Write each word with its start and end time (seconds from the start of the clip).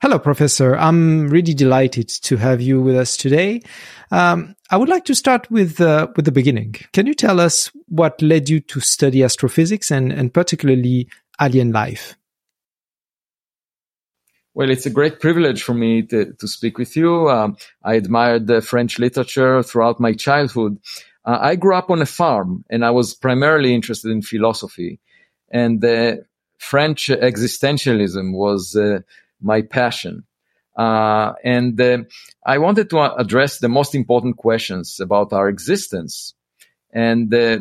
Hello, 0.00 0.16
Professor. 0.20 0.76
I'm 0.76 1.26
really 1.26 1.54
delighted 1.54 2.08
to 2.22 2.36
have 2.36 2.60
you 2.60 2.80
with 2.80 2.94
us 2.94 3.16
today. 3.16 3.62
Um, 4.12 4.54
I 4.70 4.76
would 4.76 4.88
like 4.88 5.04
to 5.06 5.14
start 5.14 5.50
with 5.50 5.80
uh, 5.80 6.06
with 6.14 6.24
the 6.24 6.30
beginning. 6.30 6.76
Can 6.92 7.06
you 7.06 7.14
tell 7.14 7.40
us 7.40 7.72
what 7.88 8.22
led 8.22 8.48
you 8.48 8.60
to 8.60 8.78
study 8.78 9.24
astrophysics 9.24 9.90
and, 9.90 10.12
and 10.12 10.32
particularly 10.32 11.08
alien 11.40 11.72
life? 11.72 12.16
Well, 14.54 14.70
it's 14.70 14.86
a 14.86 14.90
great 14.90 15.18
privilege 15.18 15.64
for 15.64 15.74
me 15.74 16.02
to, 16.02 16.32
to 16.32 16.46
speak 16.46 16.78
with 16.78 16.94
you. 16.94 17.28
Um, 17.28 17.56
I 17.82 17.94
admired 17.94 18.46
the 18.46 18.60
French 18.60 19.00
literature 19.00 19.64
throughout 19.64 19.98
my 19.98 20.12
childhood. 20.12 20.78
Uh, 21.24 21.38
I 21.40 21.56
grew 21.56 21.74
up 21.74 21.90
on 21.90 22.00
a 22.02 22.06
farm 22.06 22.64
and 22.70 22.84
I 22.84 22.92
was 22.92 23.14
primarily 23.14 23.74
interested 23.74 24.12
in 24.12 24.22
philosophy. 24.22 25.00
And 25.50 25.80
the 25.80 26.24
French 26.58 27.08
existentialism 27.08 28.32
was 28.32 28.76
uh, 28.76 29.00
my 29.40 29.62
passion. 29.62 30.24
Uh, 30.76 31.32
and 31.42 31.80
uh, 31.80 31.98
I 32.46 32.58
wanted 32.58 32.90
to 32.90 33.00
address 33.16 33.58
the 33.58 33.68
most 33.68 33.94
important 33.94 34.36
questions 34.36 35.00
about 35.00 35.32
our 35.32 35.48
existence. 35.48 36.34
And 36.92 37.34
uh, 37.34 37.58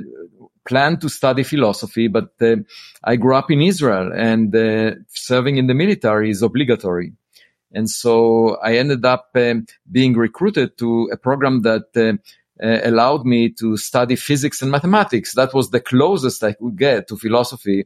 planned 0.68 1.02
to 1.02 1.09
study 1.09 1.44
philosophy, 1.44 2.08
but 2.08 2.32
uh, 2.41 2.58
I 3.04 3.16
grew 3.16 3.35
up 3.35 3.49
in 3.49 3.62
Israel 3.62 4.12
and 4.13 4.55
uh, 4.55 4.91
serving 5.09 5.58
in 5.58 5.68
the 5.68 5.73
military 5.73 6.30
is 6.30 6.41
obligatory. 6.41 7.13
And 7.71 7.90
so 7.90 8.57
I 8.57 8.77
ended 8.77 9.05
up 9.05 9.30
uh, 9.35 9.55
being 9.90 10.13
recruited 10.13 10.77
to 10.77 11.09
a 11.12 11.18
program 11.18 11.62
that 11.63 11.88
uh, 11.96 12.13
uh, 12.63 12.80
allowed 12.84 13.26
me 13.26 13.49
to 13.59 13.77
study 13.77 14.16
physics 14.16 14.62
and 14.62 14.71
mathematics. 14.71 15.35
That 15.35 15.54
was 15.54 15.70
the 15.70 15.80
closest 15.80 16.44
I 16.44 16.54
could 16.54 16.77
get 16.77 17.07
to 17.07 17.18
philosophy 17.18 17.82
uh, 17.82 17.85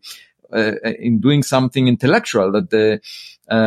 in 0.53 1.19
doing 1.19 1.43
something 1.43 1.87
intellectual 1.87 2.51
that 2.51 2.69
the 2.69 2.99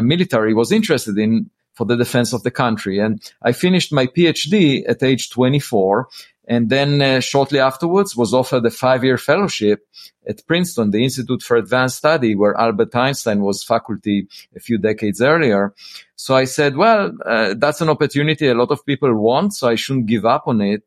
military 0.02 0.54
was 0.54 0.72
interested 0.72 1.18
in 1.18 1.50
for 1.74 1.84
the 1.84 1.96
defense 1.96 2.32
of 2.32 2.42
the 2.44 2.50
country. 2.50 3.00
And 3.00 3.20
I 3.42 3.52
finished 3.52 3.92
my 3.92 4.06
PhD 4.06 4.88
at 4.88 5.02
age 5.02 5.30
24 5.30 6.08
and 6.46 6.68
then 6.68 7.00
uh, 7.00 7.20
shortly 7.20 7.58
afterwards 7.58 8.16
was 8.16 8.34
offered 8.34 8.66
a 8.66 8.70
five-year 8.70 9.16
fellowship 9.16 9.86
at 10.28 10.46
Princeton, 10.46 10.90
the 10.90 11.02
Institute 11.02 11.42
for 11.42 11.56
Advanced 11.56 11.96
Study, 11.96 12.34
where 12.34 12.54
Albert 12.54 12.94
Einstein 12.94 13.40
was 13.40 13.64
faculty 13.64 14.28
a 14.54 14.60
few 14.60 14.78
decades 14.78 15.22
earlier. 15.22 15.74
So 16.16 16.34
I 16.34 16.44
said, 16.44 16.76
well, 16.76 17.12
uh, 17.24 17.54
that's 17.56 17.80
an 17.80 17.88
opportunity 17.88 18.48
a 18.48 18.54
lot 18.54 18.70
of 18.70 18.84
people 18.84 19.14
want, 19.14 19.54
so 19.54 19.68
I 19.68 19.74
shouldn't 19.74 20.06
give 20.06 20.24
up 20.24 20.44
on 20.46 20.60
it. 20.60 20.82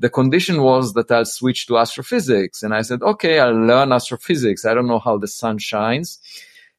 The 0.00 0.10
condition 0.10 0.62
was 0.62 0.94
that 0.94 1.10
I'll 1.12 1.24
switch 1.26 1.66
to 1.66 1.78
astrophysics. 1.78 2.62
And 2.62 2.74
I 2.74 2.82
said, 2.82 3.02
okay, 3.02 3.38
I'll 3.38 3.54
learn 3.54 3.92
astrophysics. 3.92 4.64
I 4.64 4.74
don't 4.74 4.88
know 4.88 4.98
how 4.98 5.18
the 5.18 5.28
sun 5.28 5.58
shines. 5.58 6.18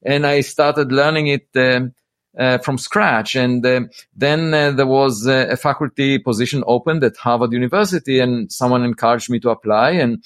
And 0.04 0.26
I 0.26 0.42
started 0.42 0.92
learning 0.92 1.28
it 1.28 1.48
um, 1.56 1.94
uh, 2.38 2.58
from 2.58 2.78
scratch. 2.78 3.36
And 3.36 3.66
uh, 3.66 3.82
then 4.16 4.54
uh, 4.54 4.72
there 4.72 4.88
was 4.88 5.28
a 5.28 5.56
faculty 5.56 6.18
position 6.18 6.64
opened 6.66 7.04
at 7.04 7.16
Harvard 7.18 7.54
University, 7.54 8.20
and 8.20 8.52
someone 8.52 8.84
encouraged 8.84 9.30
me 9.30 9.40
to 9.42 9.52
apply. 9.52 9.92
And 9.92 10.24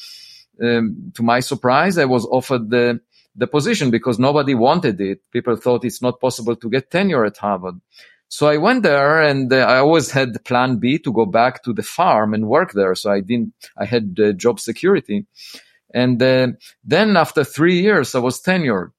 um, 0.63 1.11
to 1.15 1.23
my 1.23 1.41
surprise, 1.41 1.97
I 1.97 2.05
was 2.05 2.25
offered 2.25 2.69
the 2.69 3.01
the 3.37 3.47
position 3.47 3.91
because 3.91 4.17
nobody 4.17 4.55
wanted 4.55 5.01
it. 5.01 5.19
People 5.31 5.57
thought 5.57 5.83
it's 5.83 6.01
not 6.01 6.21
possible 6.21 6.55
to 6.55 6.69
get 6.69 6.89
tenure 6.89 7.25
at 7.25 7.35
Harvard. 7.35 7.75
So 8.27 8.47
I 8.47 8.57
went 8.57 8.83
there 8.83 9.21
and 9.21 9.51
uh, 9.51 9.57
I 9.57 9.77
always 9.77 10.11
had 10.11 10.43
plan 10.45 10.77
B 10.77 10.97
to 10.99 11.13
go 11.13 11.25
back 11.25 11.63
to 11.63 11.73
the 11.73 11.83
farm 11.83 12.33
and 12.33 12.47
work 12.47 12.73
there. 12.73 12.95
So 12.95 13.11
I 13.11 13.21
didn't, 13.21 13.53
I 13.77 13.85
had 13.85 14.19
uh, 14.19 14.31
job 14.33 14.59
security. 14.59 15.25
And 15.93 16.21
uh, 16.21 16.47
then 16.83 17.15
after 17.15 17.43
three 17.43 17.81
years, 17.81 18.15
I 18.15 18.19
was 18.19 18.41
tenured. 18.41 18.91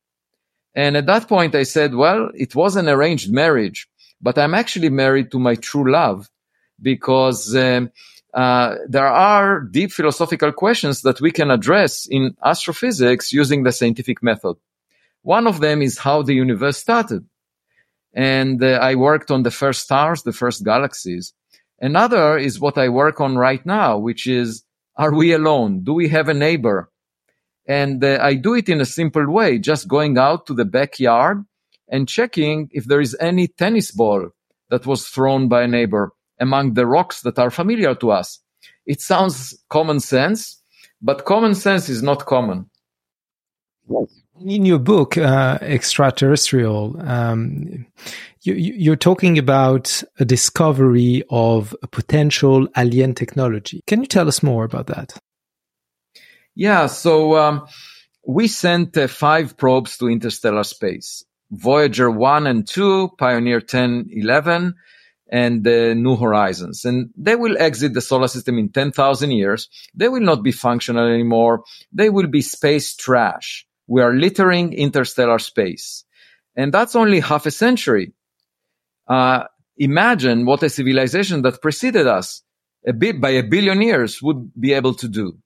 And 0.74 0.96
at 0.96 1.06
that 1.06 1.28
point, 1.28 1.54
I 1.54 1.64
said, 1.64 1.94
well, 1.94 2.30
it 2.34 2.54
was 2.54 2.76
an 2.76 2.88
arranged 2.88 3.32
marriage, 3.32 3.88
but 4.20 4.38
I'm 4.38 4.54
actually 4.54 4.90
married 4.90 5.30
to 5.32 5.38
my 5.38 5.56
true 5.56 5.90
love 5.90 6.30
because 6.80 7.56
um, 7.56 7.90
uh, 8.34 8.74
there 8.88 9.06
are 9.06 9.60
deep 9.60 9.90
philosophical 9.90 10.52
questions 10.52 11.02
that 11.02 11.20
we 11.20 11.30
can 11.30 11.50
address 11.50 12.06
in 12.06 12.36
astrophysics 12.44 13.32
using 13.32 13.62
the 13.62 13.72
scientific 13.72 14.22
method. 14.22 14.56
One 15.22 15.46
of 15.46 15.60
them 15.60 15.82
is 15.82 15.98
how 15.98 16.22
the 16.22 16.34
universe 16.34 16.76
started. 16.76 17.26
And 18.16 18.62
uh, 18.64 18.78
I 18.80 18.94
worked 18.94 19.30
on 19.30 19.42
the 19.42 19.50
first 19.50 19.82
stars, 19.82 20.22
the 20.22 20.32
first 20.32 20.64
galaxies. 20.64 21.34
Another 21.78 22.38
is 22.38 22.58
what 22.58 22.78
I 22.78 22.88
work 22.88 23.20
on 23.20 23.36
right 23.36 23.64
now, 23.66 23.98
which 23.98 24.26
is, 24.26 24.64
are 24.96 25.14
we 25.14 25.34
alone? 25.34 25.84
Do 25.84 25.92
we 25.92 26.08
have 26.08 26.30
a 26.30 26.34
neighbor? 26.34 26.90
And 27.68 28.02
uh, 28.02 28.18
I 28.22 28.34
do 28.34 28.54
it 28.54 28.70
in 28.70 28.80
a 28.80 28.86
simple 28.86 29.30
way, 29.30 29.58
just 29.58 29.86
going 29.86 30.16
out 30.16 30.46
to 30.46 30.54
the 30.54 30.64
backyard 30.64 31.44
and 31.88 32.08
checking 32.08 32.70
if 32.72 32.86
there 32.86 33.02
is 33.02 33.14
any 33.20 33.48
tennis 33.48 33.90
ball 33.90 34.30
that 34.70 34.86
was 34.86 35.06
thrown 35.06 35.48
by 35.48 35.64
a 35.64 35.68
neighbor 35.68 36.12
among 36.40 36.72
the 36.72 36.86
rocks 36.86 37.20
that 37.22 37.38
are 37.38 37.50
familiar 37.50 37.94
to 37.96 38.12
us. 38.12 38.40
It 38.86 39.02
sounds 39.02 39.62
common 39.68 40.00
sense, 40.00 40.62
but 41.02 41.26
common 41.26 41.54
sense 41.54 41.90
is 41.90 42.02
not 42.02 42.24
common. 42.24 42.70
In 44.40 44.66
your 44.66 44.78
book, 44.78 45.16
uh, 45.16 45.58
Extraterrestrial, 45.62 47.00
um, 47.00 47.86
you, 48.42 48.92
are 48.92 48.96
talking 48.96 49.38
about 49.38 50.02
a 50.18 50.24
discovery 50.24 51.22
of 51.30 51.74
a 51.82 51.86
potential 51.86 52.68
alien 52.76 53.14
technology. 53.14 53.82
Can 53.86 54.00
you 54.00 54.06
tell 54.06 54.28
us 54.28 54.42
more 54.42 54.64
about 54.64 54.88
that? 54.88 55.18
Yeah, 56.54 56.86
so 56.86 57.36
um, 57.36 57.66
we 58.26 58.46
sent 58.46 58.96
uh, 58.96 59.08
five 59.08 59.56
probes 59.56 59.96
to 59.98 60.08
interstellar 60.08 60.64
space. 60.64 61.24
Voyager 61.50 62.10
1 62.10 62.46
and 62.46 62.66
2, 62.66 63.10
Pioneer 63.18 63.60
10, 63.60 64.08
11, 64.10 64.74
and 65.30 65.64
the 65.64 65.94
New 65.94 66.16
Horizons. 66.16 66.84
And 66.84 67.10
they 67.16 67.36
will 67.36 67.56
exit 67.58 67.94
the 67.94 68.00
solar 68.00 68.28
system 68.28 68.58
in 68.58 68.68
10,000 68.68 69.30
years. 69.30 69.68
They 69.94 70.08
will 70.08 70.20
not 70.20 70.42
be 70.42 70.52
functional 70.52 71.06
anymore. 71.06 71.64
They 71.92 72.10
will 72.10 72.26
be 72.26 72.42
space 72.42 72.94
trash. 72.94 73.66
We 73.86 74.02
are 74.02 74.14
littering 74.14 74.72
interstellar 74.72 75.38
space. 75.38 76.04
And 76.56 76.72
that's 76.72 76.96
only 76.96 77.20
half 77.20 77.46
a 77.46 77.50
century. 77.50 78.14
Uh, 79.06 79.44
imagine 79.76 80.46
what 80.46 80.62
a 80.62 80.70
civilization 80.70 81.42
that 81.42 81.62
preceded 81.62 82.06
us 82.06 82.42
a 82.86 82.92
bit 82.92 83.20
by 83.20 83.30
a 83.30 83.42
billion 83.42 83.82
years 83.82 84.22
would 84.22 84.50
be 84.58 84.72
able 84.72 84.94
to 84.94 85.08
do. 85.08 85.38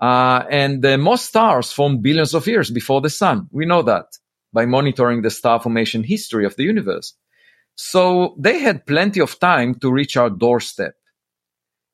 Uh, 0.00 0.44
and 0.50 0.84
uh, 0.84 0.96
most 0.96 1.26
stars 1.26 1.72
formed 1.72 2.02
billions 2.02 2.34
of 2.34 2.46
years 2.46 2.70
before 2.70 3.00
the 3.00 3.10
sun. 3.10 3.48
We 3.52 3.66
know 3.66 3.82
that 3.82 4.06
by 4.52 4.66
monitoring 4.66 5.22
the 5.22 5.30
star 5.30 5.60
formation 5.60 6.02
history 6.02 6.44
of 6.44 6.56
the 6.56 6.64
universe. 6.64 7.14
So 7.74 8.34
they 8.38 8.58
had 8.58 8.86
plenty 8.86 9.20
of 9.20 9.38
time 9.38 9.74
to 9.76 9.92
reach 9.92 10.16
our 10.16 10.30
doorstep. 10.30 10.94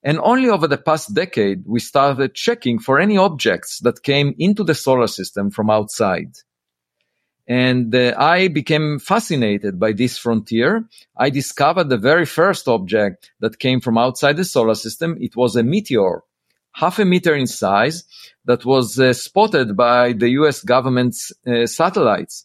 And 0.06 0.20
only 0.20 0.48
over 0.48 0.68
the 0.68 0.78
past 0.78 1.12
decade, 1.14 1.64
we 1.66 1.80
started 1.80 2.34
checking 2.34 2.78
for 2.78 3.00
any 3.00 3.18
objects 3.18 3.80
that 3.80 4.04
came 4.04 4.34
into 4.38 4.62
the 4.62 4.74
solar 4.74 5.08
system 5.08 5.50
from 5.50 5.68
outside. 5.68 6.32
And 7.48 7.94
uh, 7.94 8.14
I 8.16 8.48
became 8.48 9.00
fascinated 9.00 9.80
by 9.80 9.92
this 9.92 10.16
frontier. 10.16 10.88
I 11.16 11.30
discovered 11.30 11.88
the 11.88 11.98
very 11.98 12.24
first 12.24 12.68
object 12.68 13.32
that 13.40 13.58
came 13.58 13.80
from 13.80 13.98
outside 13.98 14.36
the 14.36 14.44
solar 14.44 14.76
system. 14.76 15.18
It 15.20 15.34
was 15.36 15.56
a 15.56 15.62
meteor 15.62 16.22
half 16.76 16.98
a 16.98 17.04
meter 17.04 17.34
in 17.34 17.46
size 17.46 18.04
that 18.44 18.64
was 18.64 19.00
uh, 19.00 19.12
spotted 19.12 19.76
by 19.76 20.12
the 20.12 20.28
US 20.40 20.62
government's 20.62 21.32
uh, 21.46 21.66
satellites 21.66 22.44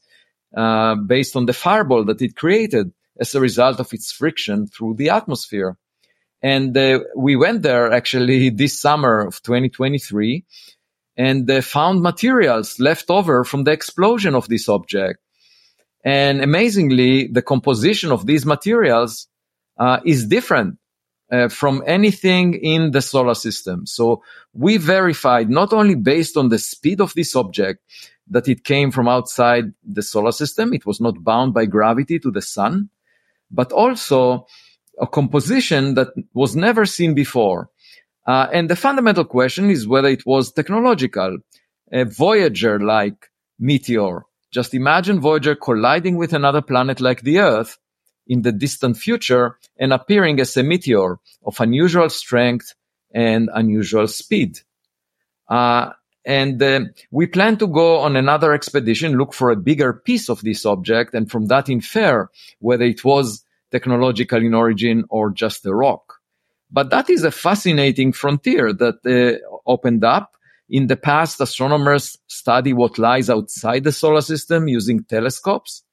uh, 0.56 0.96
based 0.96 1.36
on 1.36 1.46
the 1.46 1.54
fireball 1.54 2.06
that 2.06 2.22
it 2.22 2.36
created 2.36 2.94
as 3.20 3.36
a 3.36 3.42
result 3.42 3.80
of 3.80 3.94
its 3.94 4.12
friction 4.12 4.68
through 4.68 4.96
the 4.96 5.10
atmosphere. 5.10 5.78
And 6.44 6.76
uh, 6.76 7.02
we 7.16 7.36
went 7.36 7.62
there 7.62 7.92
actually 7.92 8.50
this 8.62 8.80
summer 8.80 9.22
of 9.22 9.42
2023 9.44 10.46
and 11.18 11.50
uh, 11.50 11.62
found 11.62 12.02
materials 12.02 12.80
left 12.80 13.10
over 13.10 13.44
from 13.44 13.64
the 13.64 13.72
explosion 13.72 14.36
of 14.36 14.48
this 14.48 14.70
object. 14.70 15.20
And 16.04 16.42
amazingly, 16.42 17.28
the 17.28 17.42
composition 17.44 18.12
of 18.12 18.26
these 18.26 18.46
materials 18.46 19.28
uh, 19.78 20.00
is 20.04 20.26
different 20.26 20.80
uh, 21.32 21.48
from 21.48 21.84
anything 21.86 22.56
in 22.56 22.92
the 22.92 23.02
solar 23.02 23.36
system. 23.36 23.86
So 23.86 24.24
we 24.54 24.78
verified 24.78 25.50
not 25.50 25.74
only 25.74 25.96
based 25.96 26.38
on 26.38 26.50
the 26.50 26.58
speed 26.58 27.02
of 27.02 27.14
this 27.14 27.36
object 27.36 27.82
that 28.28 28.48
it 28.48 28.64
came 28.64 28.92
from 28.92 29.08
outside 29.08 29.74
the 29.84 30.02
solar 30.02 30.32
system, 30.32 30.74
it 30.74 30.86
was 30.86 31.00
not 31.00 31.24
bound 31.24 31.54
by 31.54 31.66
gravity 31.66 32.20
to 32.20 32.32
the 32.32 32.42
sun, 32.42 32.90
but 33.52 33.72
also 33.72 34.48
a 35.02 35.08
composition 35.08 35.96
that 35.96 36.10
was 36.34 36.56
never 36.56 36.86
seen 36.86 37.14
before. 37.14 37.70
Uh, 38.28 38.48
and 38.54 38.70
the 38.70 38.76
fundamental 38.76 39.26
question 39.26 39.70
is 39.70 39.88
whether 39.88 40.08
it 40.08 40.26
was 40.26 40.52
technological, 40.52 41.40
a 41.92 42.06
Voyager 42.06 42.80
like 42.80 43.30
meteor. 43.60 44.24
Just 44.52 44.74
imagine 44.74 45.20
Voyager 45.20 45.56
colliding 45.56 46.18
with 46.18 46.34
another 46.34 46.62
planet 46.62 47.02
like 47.02 47.22
the 47.22 47.40
Earth 47.40 47.78
in 48.28 48.44
the 48.44 48.52
distant 48.52 48.96
future 48.96 49.58
and 49.78 49.92
appearing 49.92 50.40
as 50.40 50.56
a 50.56 50.64
meteor 50.64 51.18
of 51.46 51.60
unusual 51.60 52.10
strength 52.10 52.76
and 53.14 53.50
unusual 53.54 54.08
speed. 54.08 54.60
Uh, 55.50 55.92
and 56.24 56.62
uh, 56.62 56.82
we 57.10 57.26
plan 57.26 57.58
to 57.58 57.68
go 57.68 57.98
on 58.00 58.16
another 58.16 58.54
expedition, 58.54 59.18
look 59.18 59.34
for 59.34 59.50
a 59.50 59.56
bigger 59.56 59.94
piece 59.94 60.30
of 60.30 60.42
this 60.42 60.66
object, 60.66 61.16
and 61.16 61.32
from 61.32 61.48
that 61.48 61.68
infer 61.68 62.30
whether 62.60 62.84
it 62.84 63.04
was 63.04 63.44
technological 63.72 64.44
in 64.44 64.54
origin 64.54 65.06
or 65.10 65.32
just 65.32 65.66
a 65.66 65.74
rock. 65.74 66.20
But 66.72 66.90
that 66.90 67.10
is 67.10 67.24
a 67.24 67.32
fascinating 67.32 68.14
frontier 68.14 68.74
that 68.74 69.00
uh, 69.06 69.60
opened 69.66 70.04
up. 70.04 70.36
In 70.70 70.88
the 70.88 70.96
past, 70.96 71.42
astronomers 71.42 72.18
study 72.28 72.72
what 72.72 72.98
lies 72.98 73.30
outside 73.30 73.84
the 73.84 73.92
solar 73.92 74.22
system 74.22 74.70
using 74.70 75.04
telescopes, 75.04 75.84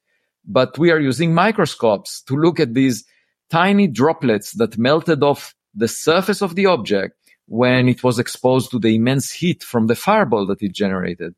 but 0.44 0.78
we 0.78 0.92
are 0.92 1.00
using 1.00 1.34
microscopes 1.34 2.22
to 2.22 2.36
look 2.36 2.60
at 2.60 2.74
these 2.74 3.04
tiny 3.50 3.88
droplets 3.88 4.52
that 4.52 4.78
melted 4.78 5.24
off 5.24 5.54
the 5.74 5.88
surface 5.88 6.42
of 6.42 6.54
the 6.54 6.66
object 6.66 7.16
when 7.46 7.88
it 7.88 8.04
was 8.04 8.18
exposed 8.18 8.70
to 8.70 8.78
the 8.78 8.94
immense 8.94 9.32
heat 9.32 9.64
from 9.64 9.86
the 9.86 9.96
fireball 9.96 10.46
that 10.46 10.62
it 10.62 10.72
generated. 10.72 11.34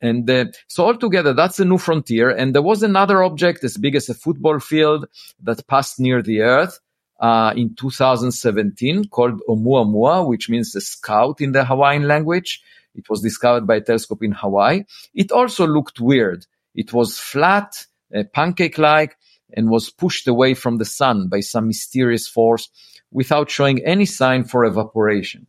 And 0.00 0.28
uh, 0.28 0.46
so 0.66 0.86
altogether, 0.86 1.34
that's 1.34 1.60
a 1.60 1.64
new 1.64 1.78
frontier. 1.78 2.30
And 2.30 2.54
there 2.54 2.62
was 2.62 2.82
another 2.82 3.22
object 3.22 3.64
as 3.64 3.76
big 3.76 3.94
as 3.94 4.08
a 4.08 4.14
football 4.14 4.58
field 4.58 5.06
that 5.42 5.66
passed 5.66 6.00
near 6.00 6.22
the 6.22 6.40
Earth 6.40 6.80
uh, 7.20 7.52
in 7.56 7.74
2017 7.74 9.08
called 9.08 9.40
Oumuamua, 9.48 10.26
which 10.26 10.48
means 10.48 10.74
a 10.74 10.80
scout 10.80 11.40
in 11.40 11.52
the 11.52 11.64
Hawaiian 11.64 12.06
language. 12.08 12.62
It 12.94 13.08
was 13.08 13.22
discovered 13.22 13.66
by 13.66 13.76
a 13.76 13.80
telescope 13.80 14.22
in 14.22 14.32
Hawaii. 14.32 14.84
It 15.14 15.30
also 15.30 15.66
looked 15.66 16.00
weird. 16.00 16.46
It 16.74 16.92
was 16.92 17.18
flat, 17.18 17.86
uh, 18.14 18.24
pancake-like, 18.32 19.16
and 19.52 19.70
was 19.70 19.90
pushed 19.90 20.28
away 20.28 20.54
from 20.54 20.78
the 20.78 20.84
sun 20.84 21.28
by 21.28 21.40
some 21.40 21.66
mysterious 21.68 22.28
force 22.28 22.68
without 23.10 23.50
showing 23.50 23.84
any 23.84 24.04
sign 24.04 24.44
for 24.44 24.64
evaporation. 24.64 25.46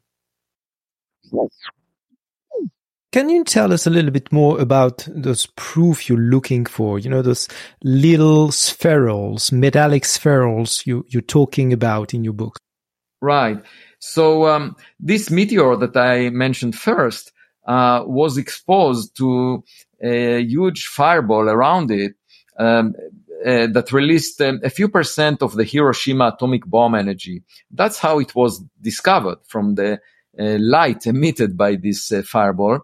Can 3.11 3.29
you 3.29 3.43
tell 3.43 3.73
us 3.73 3.87
a 3.87 3.89
little 3.89 4.11
bit 4.11 4.31
more 4.31 4.59
about 4.61 5.07
those 5.07 5.47
proof 5.55 6.07
you're 6.07 6.17
looking 6.19 6.65
for? 6.65 6.99
You 6.99 7.09
know, 7.09 7.23
those 7.23 7.47
little 7.83 8.49
spherules, 8.49 9.51
metallic 9.51 10.03
spherules 10.03 10.85
you, 10.85 11.05
you're 11.09 11.23
talking 11.23 11.73
about 11.73 12.13
in 12.13 12.23
your 12.23 12.33
book. 12.33 12.59
Right. 13.19 13.61
So 13.97 14.45
um, 14.45 14.75
this 14.99 15.31
meteor 15.31 15.75
that 15.77 15.97
I 15.97 16.29
mentioned 16.29 16.75
first 16.75 17.31
uh, 17.65 18.03
was 18.05 18.37
exposed 18.37 19.17
to 19.17 19.63
a 20.01 20.43
huge 20.43 20.85
fireball 20.87 21.49
around 21.49 21.89
it 21.89 22.13
um, 22.59 22.93
uh, 23.43 23.67
that 23.67 23.91
released 23.91 24.39
um, 24.41 24.59
a 24.63 24.69
few 24.69 24.87
percent 24.87 25.41
of 25.41 25.55
the 25.55 25.63
Hiroshima 25.63 26.33
atomic 26.35 26.65
bomb 26.65 26.93
energy. 26.93 27.41
That's 27.71 27.97
how 27.97 28.19
it 28.19 28.35
was 28.35 28.63
discovered 28.81 29.39
from 29.47 29.75
the 29.75 29.99
light 30.59 31.05
emitted 31.07 31.57
by 31.57 31.75
this 31.75 32.11
uh, 32.11 32.21
fireball. 32.23 32.79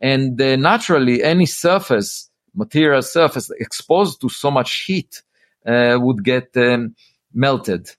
And 0.00 0.40
uh, 0.40 0.56
naturally, 0.56 1.22
any 1.22 1.46
surface, 1.46 2.30
material 2.54 3.02
surface 3.02 3.50
exposed 3.58 4.20
to 4.20 4.28
so 4.28 4.50
much 4.50 4.84
heat 4.84 5.22
uh, 5.66 5.98
would 6.00 6.24
get 6.24 6.56
um, 6.56 6.94
melted. 7.32 7.90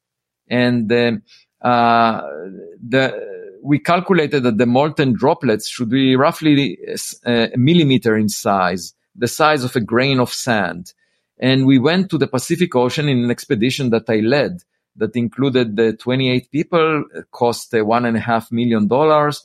And 0.48 0.92
um, 0.92 1.22
the 1.62 3.36
we 3.66 3.80
calculated 3.80 4.44
that 4.44 4.60
the 4.60 4.68
molten 4.68 5.14
droplets 5.14 5.68
should 5.68 5.90
be 5.90 6.16
roughly 6.16 6.78
a 7.26 7.50
millimeter 7.56 8.16
in 8.16 8.30
size, 8.30 8.94
the 9.16 9.28
size 9.28 9.64
of 9.64 9.76
a 9.76 9.82
grain 9.82 10.20
of 10.20 10.32
sand. 10.32 10.94
And 11.40 11.66
we 11.66 11.80
went 11.80 12.12
to 12.12 12.20
the 12.20 12.28
Pacific 12.28 12.76
Ocean 12.76 13.10
in 13.10 13.24
an 13.24 13.32
expedition 13.32 13.90
that 13.90 14.08
I 14.08 14.18
led 14.18 14.62
that 14.98 15.16
included 15.16 15.76
the 15.76 15.94
28 15.94 16.52
people, 16.52 17.04
cost 17.32 17.74
one 17.74 18.06
and 18.06 18.18
a 18.18 18.20
half 18.20 18.52
million 18.52 18.88
dollars. 18.88 19.44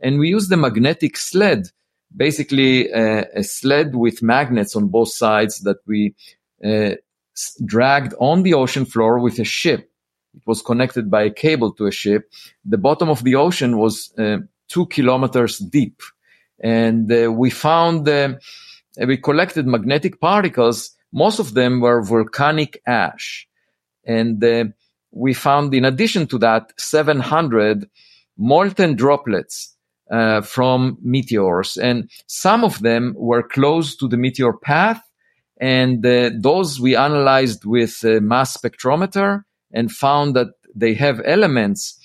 And 0.00 0.18
we 0.18 0.28
used 0.28 0.50
the 0.50 0.56
magnetic 0.56 1.16
sled, 1.16 1.68
basically 2.14 2.92
uh, 2.92 3.24
a 3.34 3.42
sled 3.42 3.94
with 3.94 4.22
magnets 4.22 4.76
on 4.76 4.88
both 4.88 5.10
sides 5.10 5.60
that 5.60 5.78
we 5.86 6.14
uh, 6.64 6.94
dragged 7.64 8.14
on 8.18 8.42
the 8.42 8.54
ocean 8.54 8.84
floor 8.84 9.18
with 9.18 9.38
a 9.38 9.44
ship. 9.44 9.90
It 10.34 10.42
was 10.46 10.62
connected 10.62 11.10
by 11.10 11.22
a 11.22 11.30
cable 11.30 11.72
to 11.74 11.86
a 11.86 11.92
ship. 11.92 12.30
The 12.64 12.78
bottom 12.78 13.08
of 13.08 13.24
the 13.24 13.34
ocean 13.34 13.78
was 13.78 14.12
uh, 14.18 14.38
two 14.68 14.86
kilometers 14.86 15.58
deep. 15.58 16.02
And 16.60 17.10
uh, 17.12 17.32
we 17.32 17.50
found, 17.50 18.08
uh, 18.08 18.34
we 18.98 19.16
collected 19.16 19.66
magnetic 19.66 20.20
particles 20.20 20.96
most 21.12 21.38
of 21.38 21.54
them 21.54 21.80
were 21.80 22.02
volcanic 22.02 22.80
ash. 22.86 23.48
And 24.04 24.42
uh, 24.42 24.66
we 25.18 25.34
found, 25.34 25.74
in 25.74 25.84
addition 25.84 26.26
to 26.28 26.38
that, 26.38 26.72
700 26.78 27.88
molten 28.36 28.94
droplets 28.94 29.76
uh, 30.10 30.40
from 30.40 30.98
meteors. 31.02 31.76
And 31.76 32.10
some 32.26 32.64
of 32.64 32.80
them 32.80 33.14
were 33.16 33.42
close 33.42 33.96
to 33.96 34.08
the 34.08 34.16
meteor 34.16 34.52
path. 34.52 35.02
And 35.60 36.04
uh, 36.06 36.30
those 36.38 36.80
we 36.80 36.96
analyzed 36.96 37.64
with 37.64 38.02
mass 38.04 38.56
spectrometer 38.56 39.42
and 39.72 39.90
found 39.90 40.36
that 40.36 40.48
they 40.74 40.94
have 40.94 41.20
elements 41.24 41.98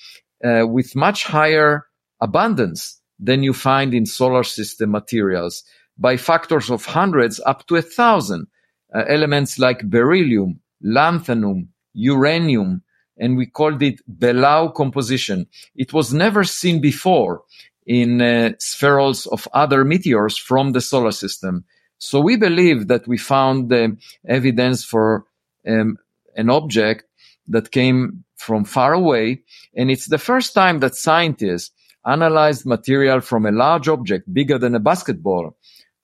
uh, 0.44 0.66
with 0.68 0.96
much 0.96 1.24
higher 1.24 1.86
abundance 2.20 3.00
than 3.20 3.44
you 3.44 3.54
find 3.54 3.94
in 3.94 4.06
solar 4.06 4.44
system 4.44 4.92
materials 4.92 5.64
by 5.98 6.18
factors 6.18 6.70
of 6.70 6.86
hundreds 6.86 7.40
up 7.46 7.66
to 7.68 7.76
a 7.76 7.82
thousand 7.82 8.48
uh, 8.96 9.04
elements 9.08 9.60
like 9.60 9.90
beryllium, 9.90 10.60
lanthanum, 10.84 11.68
uranium, 11.94 12.83
and 13.18 13.38
we 13.38 13.46
called 13.46 13.82
it 13.82 14.02
BeLaU 14.08 14.74
composition. 14.74 15.48
It 15.76 15.94
was 15.94 16.14
never 16.14 16.44
seen 16.44 16.82
before 16.82 17.44
in 17.86 18.22
uh, 18.22 18.52
spherules 18.60 19.28
of 19.28 19.48
other 19.54 19.84
meteors 19.84 20.38
from 20.38 20.72
the 20.72 20.82
solar 20.82 21.12
system. 21.12 21.66
So 21.98 22.20
we 22.20 22.38
believe 22.38 22.88
that 22.88 23.08
we 23.08 23.18
found 23.18 23.72
uh, 23.72 23.90
evidence 24.28 24.84
for 24.84 25.26
um, 25.68 25.98
an 26.36 26.50
object 26.50 27.06
that 27.48 27.72
came 27.72 28.24
from 28.36 28.66
far 28.66 28.94
away. 28.94 29.44
And 29.76 29.92
it's 29.92 30.08
the 30.08 30.18
first 30.18 30.54
time 30.54 30.80
that 30.80 30.96
scientists 30.96 31.72
analyzed 32.06 32.66
material 32.66 33.22
from 33.22 33.46
a 33.46 33.52
large 33.52 33.88
object 33.88 34.32
bigger 34.34 34.58
than 34.58 34.76
a 34.76 34.80
basketball 34.80 35.56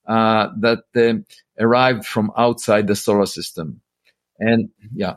uh, 0.06 0.48
that 0.58 0.84
uh, 0.96 1.62
arrived 1.62 2.06
from 2.06 2.32
outside 2.36 2.86
the 2.86 2.96
solar 2.96 3.26
system. 3.26 3.80
And 4.38 4.70
yeah. 4.94 5.16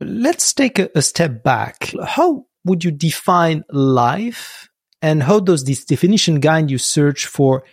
Let's 0.00 0.52
take 0.52 0.78
a, 0.78 0.90
a 0.94 1.02
step 1.02 1.42
back. 1.42 1.92
How 2.04 2.46
would 2.64 2.84
you 2.84 2.90
define 2.90 3.64
life 3.70 4.68
and 5.00 5.22
how 5.22 5.40
does 5.40 5.64
this 5.64 5.84
definition 5.84 6.40
guide 6.40 6.70
you 6.70 6.78
search 6.78 7.26
for 7.26 7.64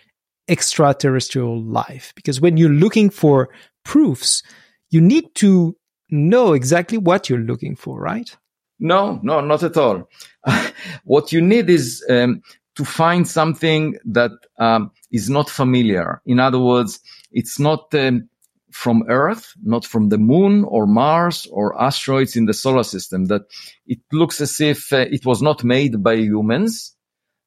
extraterrestrial 0.48 1.60
life? 1.62 2.12
Because 2.14 2.40
when 2.40 2.56
you're 2.56 2.70
looking 2.70 3.10
for 3.10 3.50
proofs, 3.84 4.42
you 4.90 5.00
need 5.00 5.34
to 5.36 5.76
know 6.10 6.52
exactly 6.52 6.98
what 6.98 7.28
you're 7.28 7.38
looking 7.38 7.76
for, 7.76 8.00
right? 8.00 8.36
No, 8.78 9.18
no, 9.22 9.40
not 9.40 9.62
at 9.62 9.76
all. 9.76 10.08
what 11.04 11.32
you 11.32 11.40
need 11.40 11.70
is 11.70 12.04
um, 12.08 12.42
to 12.76 12.84
find 12.84 13.26
something 13.26 13.96
that 14.04 14.32
um, 14.58 14.90
is 15.10 15.30
not 15.30 15.48
familiar. 15.48 16.20
In 16.26 16.40
other 16.40 16.58
words, 16.58 17.00
it's 17.32 17.58
not 17.58 17.94
um, 17.94 18.28
from 18.74 19.04
Earth, 19.08 19.54
not 19.62 19.86
from 19.86 20.08
the 20.08 20.18
moon 20.18 20.64
or 20.64 20.84
Mars 20.84 21.46
or 21.52 21.80
asteroids 21.80 22.34
in 22.34 22.46
the 22.46 22.52
solar 22.52 22.82
system, 22.82 23.26
that 23.26 23.42
it 23.86 24.00
looks 24.10 24.40
as 24.40 24.60
if 24.60 24.92
uh, 24.92 25.06
it 25.10 25.24
was 25.24 25.40
not 25.40 25.62
made 25.62 26.02
by 26.02 26.14
humans, 26.14 26.96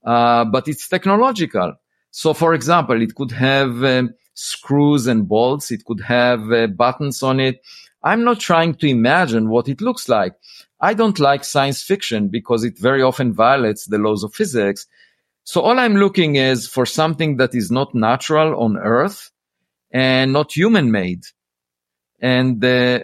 uh, 0.05 0.45
but 0.45 0.69
it's 0.69 0.87
technological. 0.87 1.73
So, 2.11 2.33
for 2.33 2.53
example, 2.53 3.01
it 3.01 3.13
could 3.13 3.31
have 3.33 3.83
um, 3.83 4.13
screws 4.35 5.05
and 5.05 5.27
bolts. 5.27 5.69
It 5.69 5.83
could 5.83 5.99
have 5.99 6.49
uh, 6.49 6.67
buttons 6.67 7.21
on 7.21 7.41
it. 7.41 7.59
I'm 8.01 8.23
not 8.23 8.39
trying 8.39 8.75
to 8.75 8.87
imagine 8.87 9.49
what 9.49 9.67
it 9.67 9.81
looks 9.81 10.07
like. 10.07 10.33
I 10.79 10.93
don't 10.93 11.19
like 11.19 11.43
science 11.43 11.83
fiction 11.83 12.29
because 12.29 12.63
it 12.63 12.79
very 12.79 13.01
often 13.01 13.33
violates 13.33 13.85
the 13.85 13.97
laws 13.97 14.23
of 14.23 14.33
physics. 14.33 14.87
So 15.43 15.59
all 15.59 15.77
I'm 15.77 15.97
looking 15.97 16.37
is 16.37 16.67
for 16.67 16.85
something 16.85 17.35
that 17.37 17.53
is 17.53 17.69
not 17.69 17.93
natural 17.93 18.57
on 18.63 18.77
earth 18.77 19.29
and 19.91 20.33
not 20.33 20.55
human 20.55 20.91
made. 20.91 21.23
And 22.19 22.63
uh, 22.63 22.99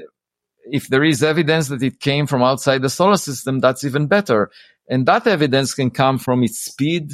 if 0.66 0.88
there 0.88 1.04
is 1.04 1.24
evidence 1.24 1.68
that 1.68 1.84
it 1.84 2.00
came 2.00 2.28
from 2.28 2.44
outside 2.44 2.82
the 2.82 2.90
solar 2.90 3.18
system, 3.18 3.60
that's 3.60 3.84
even 3.84 4.08
better. 4.08 4.50
And 4.90 5.06
that 5.06 5.28
evidence 5.28 5.74
can 5.74 5.92
come 5.92 6.18
from 6.18 6.44
its 6.44 6.60
speed, 6.60 7.14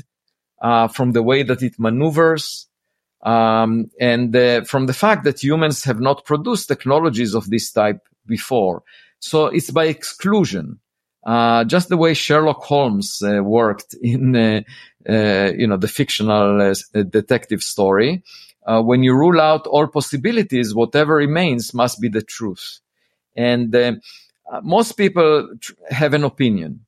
uh, 0.62 0.88
from 0.88 1.12
the 1.12 1.24
way 1.24 1.44
that 1.44 1.62
it 1.62 1.76
maneuvers, 1.78 2.68
um, 3.22 3.92
and 4.00 4.36
uh, 4.36 4.64
from 4.64 4.86
the 4.86 4.94
fact 4.94 5.24
that 5.26 5.44
humans 5.44 5.84
have 5.84 6.00
not 6.00 6.26
produced 6.26 6.68
technologies 6.68 7.36
of 7.36 7.50
this 7.50 7.72
type 7.72 8.02
before. 8.26 8.84
So 9.20 9.48
it's 9.48 9.72
by 9.72 9.86
exclusion. 9.86 10.80
Uh, 11.26 11.66
just 11.66 11.90
the 11.90 11.98
way 11.98 12.14
Sherlock 12.14 12.64
Holmes 12.64 13.22
uh, 13.22 13.44
worked 13.44 13.94
in, 14.02 14.36
uh, 14.36 14.62
uh 15.08 15.52
you 15.56 15.68
know, 15.68 15.76
the 15.78 15.90
fictional 15.90 16.74
detective 16.94 17.62
story. 17.62 18.24
When 18.68 19.04
you 19.04 19.14
rule 19.14 19.40
out 19.42 19.68
all 19.68 19.88
possibilities, 19.88 20.76
whatever 20.76 21.16
remains 21.16 21.74
must 21.74 22.00
be 22.00 22.10
the 22.10 22.22
truth. 22.22 22.80
And 23.36 24.02
most 24.64 24.94
people 24.94 25.50
tr- 25.60 25.74
have 25.90 26.14
an 26.14 26.24
opinion. 26.24 26.86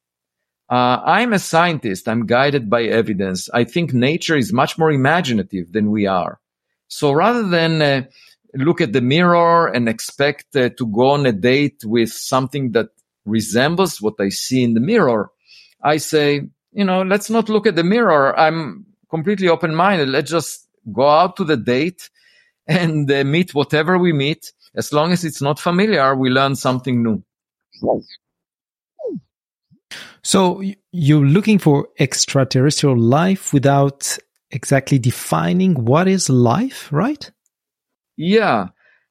Uh, 0.70 1.01
I'm 1.04 1.34
a 1.34 1.40
scientist. 1.40 2.08
I'm 2.08 2.25
guided 2.25 2.70
by 2.70 2.84
evidence. 2.84 3.50
I 3.54 3.66
think 3.66 3.94
nature 3.94 4.38
is 4.38 4.54
much 4.54 4.78
more 4.78 4.90
imaginative 4.90 5.74
than 5.74 5.92
we 5.92 6.08
are. 6.08 6.40
So 6.88 7.12
rather 7.12 7.44
than 7.44 7.82
uh, 7.82 8.04
look 8.54 8.80
at 8.80 8.94
the 8.94 9.01
mirror 9.01 9.68
and 9.68 9.90
expect 9.90 10.56
uh, 10.56 10.70
to 10.70 10.88
go 10.88 11.10
on 11.10 11.25
a 11.25 11.34
date 11.34 11.84
with 11.84 12.13
something 12.13 12.72
that 12.72 12.88
resembles 13.25 14.01
what 14.01 14.16
I 14.20 14.30
see 14.30 14.63
in 14.63 14.74
the 14.74 14.80
mirror, 14.80 15.30
I 15.84 15.98
say, 15.98 16.48
you 16.72 16.86
know, 16.86 17.01
let's 17.01 17.30
not 17.30 17.50
look 17.50 17.68
at 17.68 17.75
the 17.75 17.84
mirror. 17.84 18.38
I'm 18.40 18.86
completely 19.10 19.50
open 19.50 19.75
minded. 19.75 20.08
Let's 20.08 20.32
just 20.32 20.70
go 20.91 21.07
out 21.07 21.38
to 21.38 21.43
the 21.43 21.57
date 21.57 22.09
and 22.67 23.09
uh, 23.11 23.23
meet 23.23 23.53
whatever 23.53 23.97
we 23.97 24.13
meet. 24.13 24.51
As 24.75 24.93
long 24.93 25.11
as 25.11 25.25
it's 25.25 25.41
not 25.41 25.59
familiar, 25.59 26.15
we 26.15 26.29
learn 26.29 26.55
something 26.55 27.03
new. 27.03 27.23
So 30.23 30.61
you're 30.91 31.25
looking 31.25 31.59
for 31.59 31.89
extraterrestrial 32.00 32.97
life 32.97 33.53
without 33.53 34.17
exactly 34.51 35.00
defining 35.00 35.85
what 35.85 36.07
is 36.07 36.29
life, 36.29 36.91
right? 36.91 37.31
Yeah. 38.17 38.67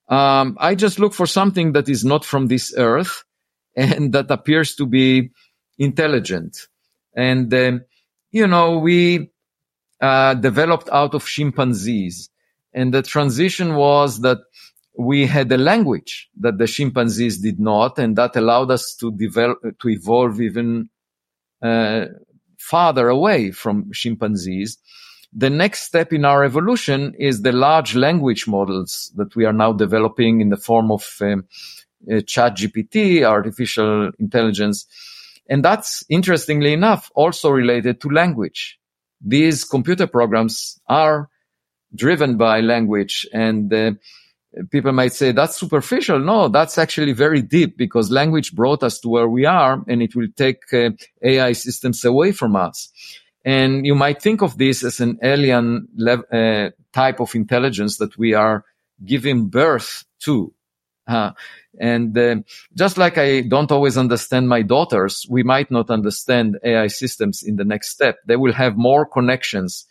Um, 0.09 0.57
I 0.61 0.75
just 0.75 0.99
look 0.99 1.15
for 1.15 1.27
something 1.27 1.73
that 1.73 1.89
is 1.89 2.05
not 2.05 2.25
from 2.25 2.47
this 2.47 2.75
earth 2.77 3.25
and 3.77 4.13
that 4.13 4.31
appears 4.31 4.75
to 4.77 4.87
be 4.87 5.31
intelligent. 5.79 6.69
And, 7.15 7.53
um, 7.55 7.83
you 8.31 8.47
know, 8.47 8.79
we 8.79 9.31
uh, 10.01 10.35
developed 10.35 10.89
out 10.91 11.15
of 11.15 11.27
chimpanzees. 11.27 12.31
And 12.73 12.95
the 12.95 13.03
transition 13.03 13.75
was 13.75 14.21
that 14.21 14.39
we 14.97 15.27
had 15.27 15.51
a 15.53 15.59
language 15.59 16.29
that 16.39 16.59
the 16.59 16.67
chimpanzees 16.67 17.39
did 17.39 17.61
not, 17.61 17.99
and 17.99 18.17
that 18.17 18.37
allowed 18.37 18.71
us 18.71 18.95
to 18.97 19.11
develop, 19.13 19.59
to 19.81 19.89
evolve 19.89 20.41
even 20.41 20.89
uh, 21.63 22.07
farther 22.59 23.09
away 23.09 23.51
from 23.51 23.91
chimpanzees. 23.93 24.79
The 25.33 25.51
next 25.51 25.83
step 25.83 26.13
in 26.13 26.25
our 26.25 26.45
evolution 26.45 27.15
is 27.19 27.43
the 27.43 27.53
large 27.53 27.95
language 27.95 28.49
models 28.49 29.13
that 29.17 29.37
we 29.37 29.45
are 29.45 29.53
now 29.53 29.73
developing 29.73 30.41
in 30.41 30.49
the 30.49 30.57
form 30.57 30.91
of 30.91 31.17
um, 31.21 31.47
uh, 32.11 32.21
chat 32.21 32.57
GPT, 32.57 33.23
artificial 33.23 34.11
intelligence. 34.19 34.87
And 35.49 35.65
that's 35.65 36.05
interestingly 36.09 36.73
enough 36.73 37.13
also 37.15 37.51
related 37.51 38.01
to 38.01 38.09
language. 38.09 38.80
These 39.21 39.65
computer 39.65 40.07
programs 40.07 40.81
are 40.89 41.29
driven 41.95 42.37
by 42.37 42.61
language 42.61 43.27
and 43.33 43.73
uh, 43.73 43.93
people 44.71 44.93
might 44.93 45.13
say 45.13 45.33
that's 45.33 45.57
superficial. 45.57 46.19
No, 46.19 46.49
that's 46.49 46.79
actually 46.79 47.13
very 47.13 47.43
deep 47.43 47.77
because 47.77 48.11
language 48.11 48.55
brought 48.55 48.83
us 48.83 49.01
to 49.01 49.09
where 49.09 49.29
we 49.29 49.45
are 49.47 49.83
and 49.89 50.03
it 50.03 50.15
will 50.15 50.29
take 50.37 50.73
uh, 50.73 50.91
AI 51.23 51.53
systems 51.53 52.05
away 52.05 52.33
from 52.33 52.57
us. 52.57 52.91
And 53.45 53.87
you 53.87 53.95
might 53.95 54.21
think 54.21 54.43
of 54.43 54.59
this 54.59 54.85
as 54.85 55.01
an 55.01 55.19
alien 55.23 55.89
lev- 55.97 56.31
uh, 56.33 56.71
type 56.93 57.21
of 57.21 57.35
intelligence 57.35 57.99
that 57.99 58.19
we 58.19 58.35
are 58.35 58.65
giving 59.05 59.47
birth 59.47 60.05
to. 60.25 60.53
Uh, 61.11 61.33
and 61.79 62.17
uh, 62.17 62.37
just 62.77 62.99
like 62.99 63.19
I 63.19 63.41
don't 63.41 63.73
always 63.73 63.97
understand 63.97 64.49
my 64.49 64.63
daughters, 64.63 65.27
we 65.29 65.43
might 65.43 65.71
not 65.71 65.91
understand 65.91 66.59
AI 66.63 66.87
systems 66.87 67.43
in 67.43 67.57
the 67.57 67.65
next 67.65 67.91
step. 67.91 68.19
They 68.27 68.37
will 68.37 68.53
have 68.53 68.77
more 68.77 69.05
connections 69.07 69.87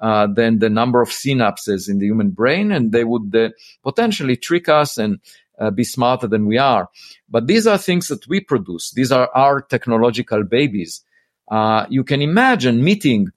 uh, 0.00 0.26
than 0.26 0.58
the 0.58 0.70
number 0.70 1.00
of 1.00 1.08
synapses 1.08 1.88
in 1.88 1.98
the 1.98 2.06
human 2.06 2.30
brain, 2.30 2.72
and 2.72 2.90
they 2.90 3.04
would 3.04 3.34
uh, 3.34 3.50
potentially 3.84 4.36
trick 4.36 4.68
us 4.68 4.98
and 4.98 5.20
uh, 5.58 5.70
be 5.70 5.84
smarter 5.84 6.26
than 6.26 6.46
we 6.46 6.58
are. 6.58 6.88
But 7.28 7.46
these 7.46 7.66
are 7.66 7.78
things 7.78 8.08
that 8.08 8.26
we 8.26 8.40
produce. 8.40 8.90
These 8.90 9.12
are 9.12 9.30
our 9.34 9.60
technological 9.60 10.42
babies. 10.42 11.04
Uh, 11.48 11.86
you 11.88 12.02
can 12.02 12.22
imagine 12.22 12.82
meeting 12.82 13.28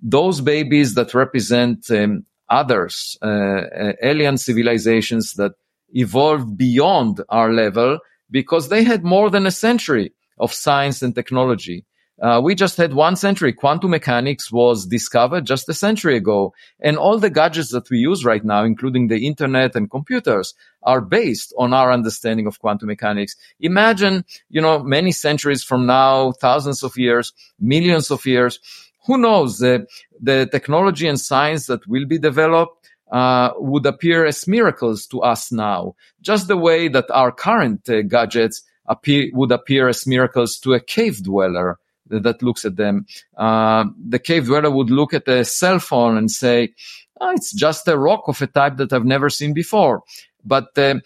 those 0.00 0.40
babies 0.40 0.94
that 0.94 1.14
represent 1.14 1.90
um, 1.90 2.24
others, 2.48 3.18
alien 3.22 4.38
civilizations 4.38 5.32
that 5.34 5.52
evolved 5.92 6.56
beyond 6.56 7.22
our 7.28 7.52
level 7.52 7.98
because 8.30 8.68
they 8.68 8.84
had 8.84 9.04
more 9.04 9.30
than 9.30 9.46
a 9.46 9.50
century 9.50 10.12
of 10.38 10.52
science 10.52 11.02
and 11.02 11.14
technology. 11.14 11.84
Uh, 12.20 12.40
we 12.42 12.54
just 12.54 12.78
had 12.78 12.94
one 12.94 13.14
century. 13.14 13.52
Quantum 13.52 13.90
mechanics 13.90 14.50
was 14.50 14.86
discovered 14.86 15.44
just 15.44 15.68
a 15.68 15.74
century 15.74 16.16
ago. 16.16 16.54
And 16.80 16.96
all 16.96 17.18
the 17.18 17.28
gadgets 17.28 17.72
that 17.72 17.90
we 17.90 17.98
use 17.98 18.24
right 18.24 18.42
now, 18.42 18.64
including 18.64 19.08
the 19.08 19.26
internet 19.26 19.76
and 19.76 19.90
computers, 19.90 20.54
are 20.82 21.02
based 21.02 21.52
on 21.58 21.74
our 21.74 21.92
understanding 21.92 22.46
of 22.46 22.58
quantum 22.58 22.86
mechanics. 22.86 23.36
Imagine, 23.60 24.24
you 24.48 24.62
know, 24.62 24.82
many 24.82 25.12
centuries 25.12 25.62
from 25.62 25.84
now, 25.84 26.32
thousands 26.32 26.82
of 26.82 26.96
years, 26.96 27.34
millions 27.60 28.10
of 28.10 28.24
years, 28.24 28.60
who 29.06 29.18
knows, 29.18 29.58
the, 29.58 29.86
the 30.20 30.48
technology 30.50 31.06
and 31.06 31.20
science 31.20 31.66
that 31.66 31.86
will 31.86 32.06
be 32.06 32.18
developed 32.18 32.90
uh, 33.10 33.50
would 33.56 33.86
appear 33.86 34.24
as 34.24 34.48
miracles 34.48 35.06
to 35.06 35.22
us 35.22 35.52
now, 35.52 35.94
just 36.20 36.48
the 36.48 36.56
way 36.56 36.88
that 36.88 37.10
our 37.10 37.30
current 37.32 37.88
uh, 37.88 38.02
gadgets 38.02 38.62
appear, 38.86 39.30
would 39.32 39.52
appear 39.52 39.88
as 39.88 40.06
miracles 40.06 40.58
to 40.58 40.74
a 40.74 40.80
cave 40.80 41.22
dweller 41.22 41.78
that 42.08 42.42
looks 42.42 42.64
at 42.64 42.76
them. 42.76 43.04
Uh, 43.36 43.84
the 44.08 44.18
cave 44.18 44.46
dweller 44.46 44.70
would 44.70 44.90
look 44.90 45.12
at 45.12 45.28
a 45.28 45.44
cell 45.44 45.78
phone 45.78 46.16
and 46.16 46.30
say, 46.30 46.72
oh, 47.20 47.30
it's 47.30 47.52
just 47.52 47.88
a 47.88 47.98
rock 47.98 48.24
of 48.28 48.40
a 48.42 48.46
type 48.46 48.76
that 48.76 48.92
I've 48.92 49.04
never 49.04 49.28
seen 49.28 49.54
before. 49.54 50.02
But 50.44 50.78
uh, 50.78 51.00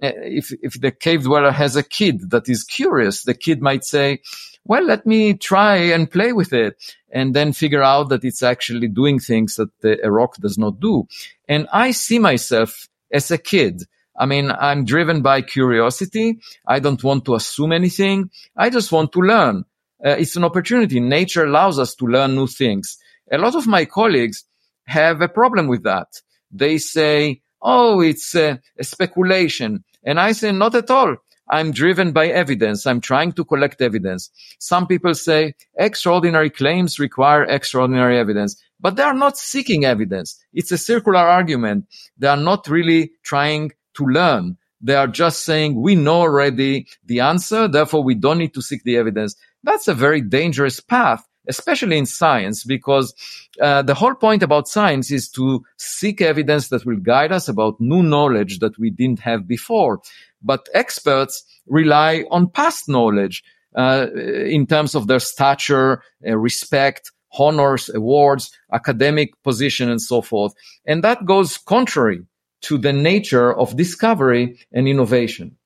if, 0.00 0.52
if 0.62 0.80
the 0.80 0.90
cave 0.90 1.22
dweller 1.22 1.52
has 1.52 1.76
a 1.76 1.84
kid 1.84 2.30
that 2.30 2.48
is 2.48 2.64
curious, 2.64 3.22
the 3.22 3.34
kid 3.34 3.62
might 3.62 3.84
say, 3.84 4.22
well, 4.64 4.84
let 4.84 5.06
me 5.06 5.34
try 5.34 5.76
and 5.76 6.10
play 6.10 6.32
with 6.32 6.52
it 6.52 6.76
and 7.12 7.34
then 7.34 7.52
figure 7.52 7.82
out 7.82 8.08
that 8.10 8.24
it's 8.24 8.42
actually 8.42 8.88
doing 8.88 9.18
things 9.18 9.56
that 9.56 9.70
the, 9.80 9.98
a 10.04 10.10
rock 10.10 10.36
does 10.36 10.58
not 10.58 10.80
do. 10.80 11.06
And 11.48 11.66
I 11.72 11.90
see 11.90 12.18
myself 12.18 12.88
as 13.12 13.30
a 13.30 13.38
kid. 13.38 13.82
I 14.16 14.26
mean, 14.26 14.50
I'm 14.50 14.84
driven 14.84 15.22
by 15.22 15.42
curiosity. 15.42 16.40
I 16.66 16.78
don't 16.78 17.02
want 17.02 17.24
to 17.24 17.34
assume 17.34 17.72
anything. 17.72 18.30
I 18.56 18.70
just 18.70 18.92
want 18.92 19.12
to 19.12 19.20
learn 19.20 19.64
uh, 20.04 20.16
it's 20.18 20.36
an 20.36 20.44
opportunity. 20.44 20.98
Nature 20.98 21.44
allows 21.44 21.78
us 21.78 21.94
to 21.96 22.06
learn 22.06 22.34
new 22.34 22.46
things. 22.46 22.98
A 23.30 23.38
lot 23.38 23.54
of 23.54 23.66
my 23.66 23.84
colleagues 23.84 24.44
have 24.84 25.20
a 25.20 25.28
problem 25.28 25.68
with 25.68 25.82
that. 25.84 26.08
They 26.50 26.78
say, 26.78 27.42
Oh, 27.62 28.00
it's 28.00 28.34
a, 28.34 28.60
a 28.78 28.84
speculation. 28.84 29.84
And 30.02 30.18
I 30.18 30.32
say, 30.32 30.50
not 30.50 30.74
at 30.74 30.90
all. 30.90 31.16
I'm 31.50 31.72
driven 31.72 32.12
by 32.12 32.28
evidence. 32.28 32.86
I'm 32.86 33.00
trying 33.00 33.32
to 33.32 33.44
collect 33.44 33.82
evidence. 33.82 34.30
Some 34.58 34.86
people 34.86 35.14
say 35.14 35.54
extraordinary 35.76 36.50
claims 36.50 36.98
require 36.98 37.42
extraordinary 37.44 38.18
evidence, 38.18 38.62
but 38.78 38.96
they 38.96 39.02
are 39.02 39.14
not 39.14 39.36
seeking 39.36 39.84
evidence. 39.84 40.38
It's 40.54 40.72
a 40.72 40.78
circular 40.78 41.18
argument. 41.18 41.86
They 42.16 42.28
are 42.28 42.36
not 42.36 42.68
really 42.68 43.12
trying 43.24 43.72
to 43.94 44.04
learn. 44.04 44.56
They 44.80 44.94
are 44.94 45.08
just 45.08 45.44
saying, 45.44 45.80
we 45.80 45.94
know 45.94 46.20
already 46.20 46.86
the 47.04 47.20
answer. 47.20 47.68
Therefore, 47.68 48.02
we 48.02 48.14
don't 48.14 48.38
need 48.38 48.54
to 48.54 48.62
seek 48.62 48.82
the 48.84 48.96
evidence 48.96 49.36
that's 49.62 49.88
a 49.88 49.94
very 49.94 50.20
dangerous 50.20 50.80
path 50.80 51.26
especially 51.50 51.98
in 51.98 52.06
science, 52.06 52.64
because 52.64 53.12
uh, 53.60 53.82
the 53.82 53.94
whole 53.94 54.14
point 54.14 54.42
about 54.42 54.68
science 54.68 55.10
is 55.10 55.28
to 55.28 55.62
seek 55.76 56.20
evidence 56.22 56.68
that 56.68 56.86
will 56.86 56.96
guide 57.12 57.32
us 57.32 57.48
about 57.48 57.80
new 57.80 58.02
knowledge 58.02 58.60
that 58.60 58.78
we 58.78 58.90
didn't 58.90 59.20
have 59.20 59.46
before. 59.46 60.00
But 60.42 60.68
experts 60.72 61.44
rely 61.66 62.24
on 62.30 62.48
past 62.48 62.88
knowledge 62.88 63.44
uh, 63.76 64.06
in 64.46 64.66
terms 64.66 64.94
of 64.94 65.06
their 65.06 65.20
stature, 65.20 66.02
uh, 66.26 66.36
respect, 66.36 67.12
honors, 67.38 67.90
awards, 67.94 68.50
academic 68.72 69.30
position, 69.42 69.90
and 69.90 70.00
so 70.00 70.22
forth. 70.22 70.52
And 70.86 71.04
that 71.04 71.24
goes 71.24 71.58
contrary 71.58 72.22
to 72.62 72.78
the 72.78 72.92
nature 72.92 73.52
of 73.54 73.76
discovery 73.76 74.58
and 74.72 74.88
innovation. 74.88 75.56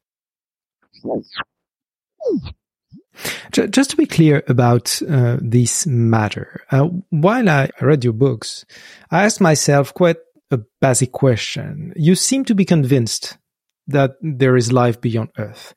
Just 3.52 3.90
to 3.90 3.96
be 3.96 4.06
clear 4.06 4.42
about 4.48 5.00
uh, 5.08 5.38
this 5.40 5.86
matter, 5.86 6.62
uh, 6.70 6.88
while 7.10 7.48
I 7.48 7.70
read 7.80 8.04
your 8.04 8.12
books, 8.12 8.64
I 9.10 9.24
asked 9.24 9.40
myself 9.40 9.94
quite 9.94 10.16
a 10.50 10.60
basic 10.80 11.12
question. 11.12 11.92
You 11.96 12.14
seem 12.14 12.44
to 12.46 12.54
be 12.54 12.64
convinced 12.64 13.38
that 13.86 14.12
there 14.20 14.56
is 14.56 14.72
life 14.72 15.00
beyond 15.00 15.30
Earth, 15.38 15.74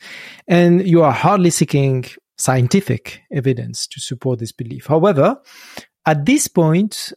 and 0.48 0.88
you 0.88 1.04
are 1.04 1.12
hardly 1.12 1.50
seeking 1.50 2.06
scientific 2.38 3.22
evidence 3.32 3.88
to 3.88 4.00
support 4.00 4.40
this 4.40 4.52
belief. 4.52 4.88
However, 4.88 5.42
at 6.06 6.26
this 6.26 6.48
point, 6.48 7.12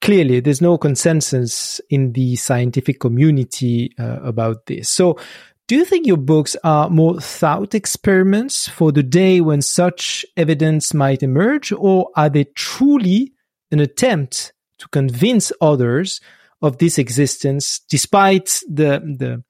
clearly 0.00 0.40
there's 0.40 0.60
no 0.60 0.78
consensus 0.78 1.80
in 1.90 2.12
the 2.12 2.36
scientific 2.36 3.00
community 3.00 3.92
uh, 3.98 4.18
about 4.22 4.66
this. 4.66 4.90
So 4.90 5.18
do 5.68 5.76
you 5.76 5.84
think 5.84 6.06
your 6.06 6.16
books 6.16 6.56
are 6.64 6.88
more 6.88 7.20
thought 7.20 7.74
experiments 7.74 8.66
for 8.66 8.90
the 8.90 9.02
day 9.02 9.42
when 9.42 9.60
such 9.60 10.24
evidence 10.34 10.94
might 10.94 11.22
emerge, 11.22 11.72
or 11.72 12.10
are 12.16 12.30
they 12.30 12.44
truly 12.54 13.34
an 13.70 13.78
attempt 13.78 14.54
to 14.78 14.88
convince 14.88 15.52
others 15.60 16.22
of 16.62 16.78
this 16.78 16.98
existence 16.98 17.80
despite 17.80 18.62
the, 18.66 19.00
the, 19.18 19.44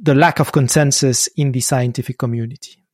the 0.00 0.14
lack 0.14 0.38
of 0.38 0.52
consensus 0.52 1.26
in 1.36 1.50
the 1.50 1.60
scientific 1.60 2.16
community? 2.16 2.84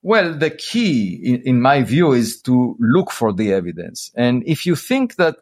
Well, 0.00 0.38
the 0.38 0.50
key, 0.50 1.20
in, 1.20 1.42
in, 1.42 1.60
my 1.60 1.82
view, 1.82 2.12
is 2.12 2.40
to 2.42 2.76
look 2.78 3.10
for 3.10 3.32
the 3.32 3.52
evidence. 3.52 4.12
And 4.14 4.44
if 4.46 4.64
you 4.64 4.76
think 4.76 5.16
that 5.16 5.34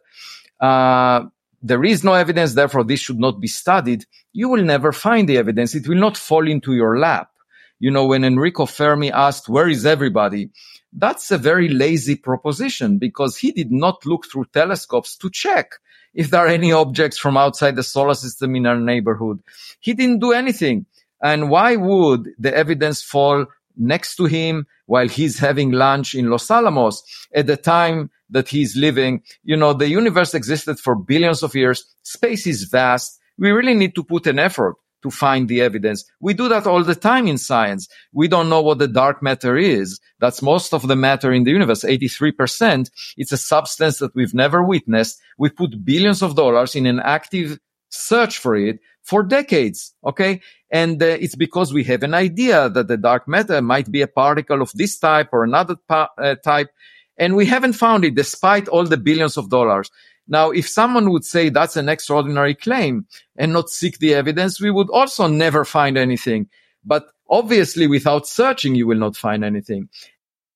uh, 0.59 1.25
there 1.61 1.83
is 1.83 2.03
no 2.03 2.13
evidence, 2.13 2.53
therefore 2.53 2.83
this 2.83 2.99
should 2.99 3.19
not 3.19 3.39
be 3.39 3.47
studied, 3.47 4.05
you 4.33 4.49
will 4.49 4.63
never 4.63 4.91
find 4.91 5.27
the 5.27 5.37
evidence. 5.37 5.75
It 5.75 5.87
will 5.87 5.97
not 5.97 6.17
fall 6.17 6.47
into 6.47 6.73
your 6.73 6.99
lap. 6.99 7.31
You 7.79 7.91
know, 7.91 8.05
when 8.05 8.23
Enrico 8.23 8.65
Fermi 8.65 9.11
asked, 9.11 9.49
where 9.49 9.67
is 9.67 9.85
everybody? 9.85 10.49
That's 10.93 11.31
a 11.31 11.37
very 11.37 11.69
lazy 11.69 12.15
proposition 12.15 12.97
because 12.97 13.37
he 13.37 13.51
did 13.51 13.71
not 13.71 14.05
look 14.05 14.25
through 14.25 14.45
telescopes 14.53 15.15
to 15.17 15.29
check 15.29 15.73
if 16.13 16.31
there 16.31 16.41
are 16.41 16.47
any 16.47 16.71
objects 16.71 17.17
from 17.17 17.37
outside 17.37 17.75
the 17.75 17.83
solar 17.83 18.15
system 18.15 18.55
in 18.55 18.65
our 18.65 18.79
neighborhood. 18.79 19.39
He 19.79 19.93
didn't 19.93 20.19
do 20.19 20.31
anything. 20.31 20.85
And 21.21 21.49
why 21.49 21.75
would 21.75 22.29
the 22.39 22.55
evidence 22.55 23.03
fall 23.03 23.45
next 23.77 24.15
to 24.17 24.25
him 24.25 24.65
while 24.85 25.07
he's 25.07 25.39
having 25.39 25.71
lunch 25.71 26.15
in 26.15 26.29
Los 26.29 26.49
Alamos 26.51 27.03
at 27.33 27.47
the 27.47 27.57
time 27.57 28.09
that 28.29 28.47
he's 28.47 28.75
living? 28.75 29.21
You 29.43 29.57
know, 29.57 29.73
the 29.73 29.89
universe 29.89 30.33
existed 30.33 30.79
for 30.79 30.95
billions 30.95 31.43
of 31.43 31.55
years. 31.55 31.85
Space 32.03 32.47
is 32.47 32.63
vast. 32.63 33.19
We 33.37 33.51
really 33.51 33.73
need 33.73 33.95
to 33.95 34.03
put 34.03 34.27
an 34.27 34.39
effort 34.39 34.75
to 35.03 35.11
find 35.11 35.47
the 35.47 35.61
evidence. 35.61 36.03
We 36.19 36.33
do 36.33 36.49
that 36.49 36.65
all 36.65 36.83
the 36.83 36.95
time 36.95 37.27
in 37.27 37.37
science. 37.37 37.87
We 38.13 38.27
don't 38.27 38.49
know 38.49 38.61
what 38.61 38.79
the 38.79 38.87
dark 38.87 39.21
matter 39.21 39.55
is. 39.55 39.99
That's 40.19 40.41
most 40.41 40.73
of 40.73 40.87
the 40.87 40.95
matter 40.95 41.31
in 41.31 41.43
the 41.43 41.51
universe, 41.51 41.83
83%. 41.83 42.89
It's 43.15 43.31
a 43.31 43.37
substance 43.37 43.99
that 43.99 44.15
we've 44.15 44.33
never 44.33 44.63
witnessed. 44.63 45.21
We 45.37 45.49
put 45.49 45.85
billions 45.85 46.21
of 46.23 46.35
dollars 46.35 46.75
in 46.75 46.85
an 46.85 46.99
active 46.99 47.59
search 47.89 48.39
for 48.39 48.55
it 48.55 48.79
for 49.07 49.23
decades. 49.23 49.93
Okay. 50.03 50.41
And 50.69 51.01
uh, 51.01 51.05
it's 51.05 51.35
because 51.35 51.71
we 51.71 51.85
have 51.85 52.03
an 52.03 52.13
idea 52.13 52.69
that 52.69 52.89
the 52.89 52.97
dark 52.97 53.25
matter 53.25 53.61
might 53.61 53.89
be 53.89 54.01
a 54.01 54.07
particle 54.07 54.61
of 54.61 54.73
this 54.73 54.99
type 54.99 55.29
or 55.31 55.45
another 55.45 55.77
pa- 55.87 56.09
uh, 56.17 56.35
type. 56.35 56.69
And 57.17 57.37
we 57.37 57.45
haven't 57.45 57.73
found 57.73 58.03
it 58.03 58.15
despite 58.15 58.67
all 58.67 58.83
the 58.83 58.97
billions 58.97 59.37
of 59.37 59.49
dollars. 59.49 59.89
Now, 60.27 60.51
if 60.51 60.67
someone 60.67 61.09
would 61.11 61.23
say 61.23 61.47
that's 61.47 61.77
an 61.77 61.87
extraordinary 61.87 62.53
claim 62.53 63.07
and 63.37 63.53
not 63.53 63.69
seek 63.69 63.99
the 63.99 64.13
evidence, 64.13 64.59
we 64.59 64.71
would 64.71 64.89
also 64.89 65.27
never 65.27 65.63
find 65.63 65.97
anything. 65.97 66.49
But 66.83 67.07
obviously, 67.29 67.87
without 67.87 68.27
searching, 68.27 68.75
you 68.75 68.87
will 68.87 68.97
not 68.97 69.15
find 69.15 69.45
anything. 69.45 69.87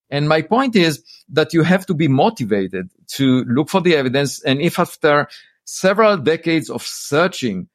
And 0.10 0.28
my 0.28 0.42
point 0.42 0.76
is 0.76 1.02
that 1.30 1.54
you 1.54 1.64
have 1.64 1.86
to 1.86 1.94
be 1.94 2.10
motivated 2.10 2.90
to 3.16 3.46
look 3.46 3.70
for 3.70 3.80
the 3.80 3.96
evidence. 3.96 4.44
And 4.44 4.60
if 4.62 4.78
after 4.78 5.30
several 5.64 6.18
decades 6.18 6.70
of 6.70 6.84
searching 6.84 7.70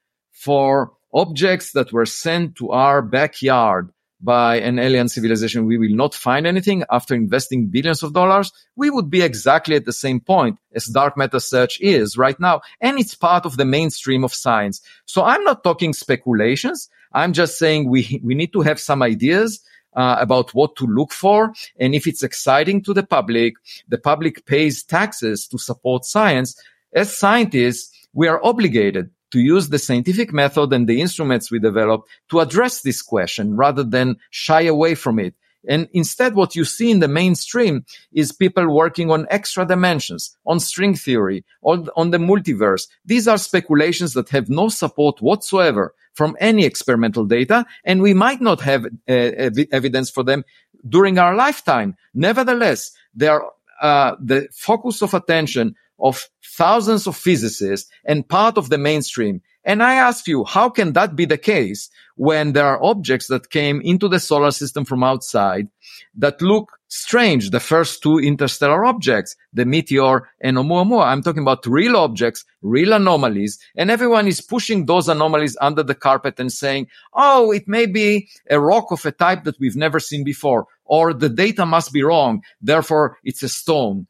for 0.47 0.93
objects 1.12 1.73
that 1.73 1.93
were 1.93 2.07
sent 2.07 2.55
to 2.55 2.71
our 2.71 3.03
backyard 3.03 3.91
by 4.21 4.61
an 4.61 4.79
alien 4.79 5.09
civilization, 5.09 5.67
we 5.67 5.76
will 5.76 5.95
not 5.95 6.15
find 6.15 6.47
anything 6.47 6.85
after 6.88 7.15
investing 7.15 7.67
billions 7.67 8.03
of 8.05 8.12
dollars, 8.12 8.53
we 8.76 8.88
would 8.88 9.11
be 9.11 9.23
exactly 9.23 9.75
at 9.75 9.85
the 9.85 9.93
same 9.93 10.21
point 10.21 10.57
as 10.73 10.87
dark 10.87 11.17
matter 11.17 11.41
search 11.41 11.81
is 11.81 12.17
right 12.17 12.38
now. 12.38 12.61
And 12.81 12.99
it's 13.00 13.15
part 13.15 13.45
of 13.45 13.57
the 13.57 13.65
mainstream 13.65 14.23
of 14.25 14.33
science. 14.33 14.81
So 15.05 15.25
I'm 15.25 15.43
not 15.43 15.65
talking 15.65 15.93
speculations. 15.93 16.88
I'm 17.12 17.33
just 17.33 17.59
saying 17.59 17.91
we, 17.91 18.21
we 18.23 18.35
need 18.37 18.53
to 18.53 18.62
have 18.62 18.79
some 18.79 19.03
ideas 19.03 19.61
uh, 19.97 20.17
about 20.21 20.55
what 20.55 20.76
to 20.76 20.87
look 20.87 21.12
for. 21.12 21.53
And 21.81 21.93
if 21.93 22.07
it's 22.07 22.23
exciting 22.23 22.83
to 22.85 22.95
the 22.95 23.03
public, 23.03 23.55
the 23.88 23.99
public 23.99 24.47
pays 24.47 24.85
taxes 24.85 25.49
to 25.49 25.59
support 25.59 26.05
science. 26.05 26.55
As 26.93 27.17
scientists, 27.17 27.91
we 28.12 28.29
are 28.29 28.43
obligated 28.45 29.11
to 29.33 29.40
use 29.40 29.68
the 29.68 29.78
scientific 29.78 30.33
method 30.33 30.73
and 30.73 30.88
the 30.88 31.00
instruments 31.00 31.50
we 31.50 31.59
develop 31.59 32.02
to 32.30 32.40
address 32.40 32.83
this 32.83 33.02
question 33.02 33.56
rather 33.56 33.83
than 33.83 34.16
shy 34.30 34.62
away 34.62 34.95
from 34.95 35.18
it. 35.18 35.35
And 35.68 35.88
instead, 35.92 36.35
what 36.35 36.54
you 36.54 36.64
see 36.64 36.90
in 36.90 37.00
the 37.00 37.09
mainstream 37.09 37.85
is 38.12 38.30
people 38.30 38.73
working 38.73 39.11
on 39.11 39.26
extra 39.30 39.66
dimensions, 39.66 40.37
on 40.47 40.61
string 40.61 40.95
theory, 40.95 41.45
on, 41.62 41.88
on 41.97 42.11
the 42.11 42.18
multiverse. 42.18 42.87
These 43.04 43.26
are 43.26 43.38
speculations 43.38 44.14
that 44.14 44.28
have 44.28 44.49
no 44.49 44.68
support 44.68 45.21
whatsoever 45.21 45.92
from 46.14 46.37
any 46.40 46.64
experimental 46.64 47.25
data, 47.25 47.66
and 47.85 48.00
we 48.00 48.14
might 48.14 48.40
not 48.40 48.61
have 48.61 48.87
uh, 48.87 48.88
ev- 49.06 49.66
evidence 49.73 50.09
for 50.09 50.23
them 50.23 50.45
during 50.88 51.18
our 51.18 51.35
lifetime. 51.35 51.97
Nevertheless, 52.15 52.93
they 53.15 53.28
are 53.28 53.50
uh, 53.82 54.17
the 54.21 54.49
focus 54.52 55.02
of 55.02 55.15
attention 55.15 55.75
of 55.99 56.28
thousands 56.45 57.06
of 57.06 57.17
physicists 57.17 57.91
and 58.04 58.28
part 58.28 58.58
of 58.58 58.69
the 58.69 58.78
mainstream. 58.78 59.41
And 59.65 59.82
I 59.82 59.95
ask 59.95 60.26
you, 60.28 60.45
how 60.45 60.69
can 60.69 60.93
that 60.93 61.17
be 61.17 61.25
the 61.25 61.39
case 61.39 61.91
when 62.17 62.52
there 62.52 62.67
are 62.67 62.82
objects 62.82 63.26
that 63.28 63.50
came 63.50 63.80
into 63.82 64.08
the 64.08 64.21
solar 64.21 64.50
system 64.50 64.84
from 64.84 65.02
outside 65.02 65.69
that 66.17 66.41
look 66.41 66.75
strange? 66.89 67.51
The 67.51 67.61
first 67.61 68.03
two 68.03 68.19
interstellar 68.19 68.85
objects, 68.85 69.37
the 69.53 69.65
meteor 69.65 70.29
and 70.41 70.57
Oumuamua. 70.57 71.07
I'm 71.07 71.23
talking 71.23 71.43
about 71.43 71.67
real 71.67 71.97
objects, 71.97 72.45
real 72.63 72.93
anomalies, 72.93 73.59
and 73.77 73.91
everyone 73.91 74.27
is 74.29 74.41
pushing 74.41 74.87
those 74.87 75.09
anomalies 75.09 75.57
under 75.61 75.83
the 75.83 75.95
carpet 75.95 76.39
and 76.39 76.53
saying, 76.53 76.89
oh, 77.15 77.53
it 77.53 77.67
may 77.69 77.87
be 77.87 78.29
a 78.51 78.61
rock 78.61 78.91
of 78.91 79.05
a 79.05 79.13
type 79.13 79.45
that 79.45 79.59
we've 79.61 79.77
never 79.77 80.01
seen 80.01 80.25
before, 80.25 80.67
or 80.85 81.13
the 81.13 81.29
data 81.29 81.67
must 81.67 81.93
be 81.93 82.03
wrong. 82.03 82.43
Therefore, 82.61 83.19
it's 83.25 83.43
a 83.43 83.49
stone 83.49 84.07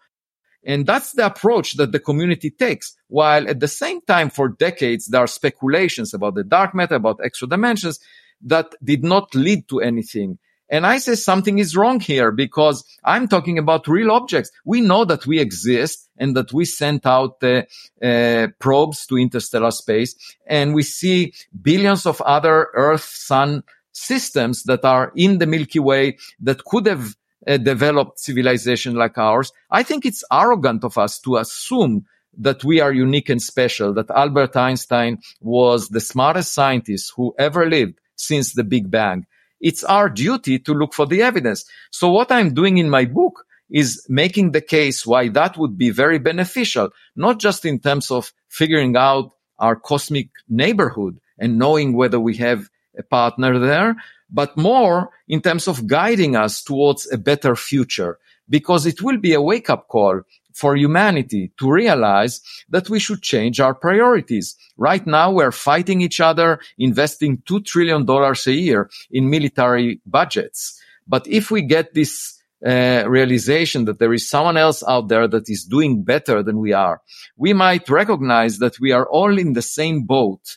and 0.66 0.84
that's 0.84 1.12
the 1.12 1.24
approach 1.24 1.74
that 1.74 1.92
the 1.92 2.00
community 2.00 2.50
takes. 2.50 2.96
While 3.06 3.48
at 3.48 3.60
the 3.60 3.68
same 3.68 4.00
time, 4.02 4.30
for 4.30 4.48
decades, 4.48 5.06
there 5.06 5.22
are 5.22 5.28
speculations 5.28 6.12
about 6.12 6.34
the 6.34 6.42
dark 6.42 6.74
matter, 6.74 6.96
about 6.96 7.20
extra 7.24 7.46
dimensions 7.46 8.00
that 8.42 8.74
did 8.82 9.04
not 9.04 9.32
lead 9.34 9.68
to 9.68 9.80
anything. 9.80 10.38
And 10.68 10.86
I 10.86 10.98
say 10.98 11.14
something 11.14 11.58
is 11.58 11.76
wrong 11.76 12.00
here 12.00 12.32
because 12.32 12.84
I'm 13.04 13.28
talking 13.28 13.58
about 13.58 13.86
real 13.86 14.10
objects. 14.10 14.50
We 14.64 14.80
know 14.80 15.04
that 15.04 15.26
we 15.26 15.38
exist 15.38 16.08
and 16.18 16.36
that 16.36 16.52
we 16.52 16.64
sent 16.64 17.06
out 17.06 17.36
uh, 17.42 17.62
uh, 18.02 18.48
probes 18.58 19.06
to 19.06 19.16
interstellar 19.16 19.70
space 19.70 20.16
and 20.46 20.74
we 20.74 20.82
see 20.82 21.34
billions 21.62 22.04
of 22.04 22.20
other 22.20 22.68
Earth, 22.74 23.04
Sun 23.04 23.62
systems 23.92 24.64
that 24.64 24.84
are 24.84 25.12
in 25.16 25.38
the 25.38 25.46
Milky 25.46 25.78
Way 25.78 26.18
that 26.40 26.64
could 26.64 26.86
have 26.86 27.14
a 27.46 27.58
developed 27.58 28.18
civilization 28.18 28.94
like 28.94 29.16
ours, 29.18 29.52
I 29.70 29.82
think 29.82 30.04
it's 30.04 30.24
arrogant 30.32 30.84
of 30.84 30.98
us 30.98 31.20
to 31.20 31.36
assume 31.36 32.06
that 32.38 32.64
we 32.64 32.80
are 32.80 32.92
unique 32.92 33.28
and 33.30 33.40
special, 33.40 33.94
that 33.94 34.10
Albert 34.10 34.56
Einstein 34.56 35.18
was 35.40 35.88
the 35.88 36.00
smartest 36.00 36.52
scientist 36.52 37.12
who 37.16 37.34
ever 37.38 37.68
lived 37.68 37.98
since 38.16 38.52
the 38.52 38.64
Big 38.64 38.90
Bang. 38.90 39.26
It's 39.60 39.84
our 39.84 40.08
duty 40.08 40.58
to 40.60 40.74
look 40.74 40.94
for 40.94 41.06
the 41.06 41.22
evidence. 41.22 41.64
So 41.90 42.10
what 42.10 42.30
I'm 42.30 42.54
doing 42.54 42.78
in 42.78 42.90
my 42.90 43.04
book 43.04 43.44
is 43.70 44.06
making 44.08 44.52
the 44.52 44.60
case 44.60 45.06
why 45.06 45.28
that 45.28 45.56
would 45.56 45.76
be 45.76 45.90
very 45.90 46.18
beneficial, 46.18 46.90
not 47.16 47.40
just 47.40 47.64
in 47.64 47.80
terms 47.80 48.10
of 48.10 48.32
figuring 48.48 48.96
out 48.96 49.32
our 49.58 49.76
cosmic 49.76 50.28
neighborhood 50.48 51.18
and 51.38 51.58
knowing 51.58 51.92
whether 51.94 52.20
we 52.20 52.36
have 52.36 52.68
a 52.98 53.02
partner 53.02 53.58
there, 53.58 53.96
but 54.30 54.56
more 54.56 55.10
in 55.28 55.40
terms 55.40 55.68
of 55.68 55.86
guiding 55.86 56.36
us 56.36 56.62
towards 56.62 57.10
a 57.10 57.18
better 57.18 57.56
future, 57.56 58.18
because 58.48 58.86
it 58.86 59.02
will 59.02 59.18
be 59.18 59.34
a 59.34 59.42
wake 59.42 59.70
up 59.70 59.88
call 59.88 60.20
for 60.56 60.74
humanity 60.74 61.52
to 61.58 61.70
realize 61.70 62.40
that 62.70 62.88
we 62.88 62.98
should 62.98 63.20
change 63.20 63.60
our 63.60 63.74
priorities. 63.74 64.56
Right 64.78 65.06
now, 65.06 65.30
we're 65.30 65.52
fighting 65.52 66.00
each 66.00 66.18
other, 66.18 66.60
investing 66.78 67.38
$2 67.38 67.64
trillion 67.64 68.08
a 68.08 68.50
year 68.50 68.90
in 69.10 69.28
military 69.28 70.00
budgets. 70.06 70.80
But 71.06 71.26
if 71.28 71.50
we 71.50 71.60
get 71.60 71.92
this 71.92 72.40
uh, 72.66 73.04
realization 73.06 73.84
that 73.84 73.98
there 73.98 74.14
is 74.14 74.28
someone 74.28 74.56
else 74.56 74.82
out 74.88 75.08
there 75.08 75.28
that 75.28 75.50
is 75.50 75.64
doing 75.64 76.04
better 76.04 76.42
than 76.42 76.58
we 76.58 76.72
are, 76.72 77.02
we 77.36 77.52
might 77.52 77.88
recognize 77.90 78.58
that 78.58 78.80
we 78.80 78.92
are 78.92 79.06
all 79.06 79.38
in 79.38 79.52
the 79.52 79.62
same 79.62 80.04
boat, 80.04 80.56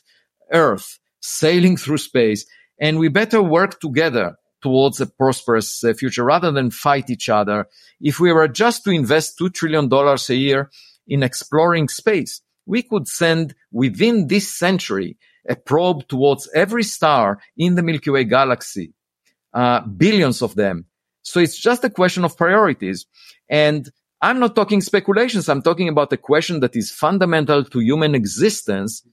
Earth, 0.50 0.98
sailing 1.20 1.76
through 1.76 1.98
space, 1.98 2.46
and 2.80 2.98
we 2.98 3.08
better 3.08 3.42
work 3.42 3.78
together 3.78 4.36
towards 4.62 5.00
a 5.00 5.06
prosperous 5.06 5.82
uh, 5.84 5.92
future 5.92 6.24
rather 6.24 6.50
than 6.50 6.70
fight 6.70 7.10
each 7.10 7.28
other. 7.28 7.66
If 8.00 8.20
we 8.20 8.32
were 8.32 8.48
just 8.48 8.84
to 8.84 8.90
invest 8.90 9.38
$2 9.38 9.52
trillion 9.52 9.88
a 9.92 10.34
year 10.34 10.70
in 11.06 11.22
exploring 11.22 11.88
space, 11.88 12.40
we 12.66 12.82
could 12.82 13.08
send 13.08 13.54
within 13.72 14.28
this 14.28 14.52
century 14.52 15.16
a 15.48 15.56
probe 15.56 16.06
towards 16.08 16.48
every 16.54 16.82
star 16.84 17.40
in 17.56 17.74
the 17.74 17.82
Milky 17.82 18.10
Way 18.10 18.24
galaxy, 18.24 18.92
uh, 19.54 19.80
billions 19.80 20.42
of 20.42 20.54
them. 20.54 20.84
So 21.22 21.40
it's 21.40 21.58
just 21.58 21.84
a 21.84 21.90
question 21.90 22.24
of 22.24 22.36
priorities. 22.36 23.06
And 23.48 23.90
I'm 24.22 24.38
not 24.38 24.54
talking 24.54 24.80
speculations. 24.80 25.48
I'm 25.48 25.62
talking 25.62 25.88
about 25.88 26.12
a 26.12 26.16
question 26.16 26.60
that 26.60 26.76
is 26.76 26.90
fundamental 26.90 27.64
to 27.64 27.80
human 27.80 28.14
existence 28.14 29.06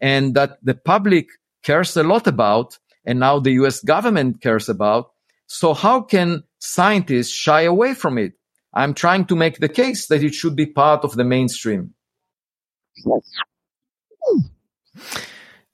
and 0.00 0.34
that 0.34 0.58
the 0.62 0.74
public 0.74 1.28
cares 1.62 1.96
a 1.96 2.02
lot 2.02 2.26
about 2.26 2.78
and 3.04 3.20
now 3.20 3.38
the 3.38 3.52
US 3.52 3.80
government 3.80 4.40
cares 4.40 4.68
about. 4.68 5.12
So 5.46 5.74
how 5.74 6.02
can 6.02 6.44
scientists 6.58 7.32
shy 7.32 7.62
away 7.62 7.94
from 7.94 8.18
it? 8.18 8.32
I'm 8.72 8.94
trying 8.94 9.24
to 9.26 9.36
make 9.36 9.58
the 9.58 9.68
case 9.68 10.06
that 10.06 10.22
it 10.22 10.34
should 10.34 10.54
be 10.54 10.66
part 10.66 11.04
of 11.04 11.16
the 11.16 11.24
mainstream. 11.24 11.94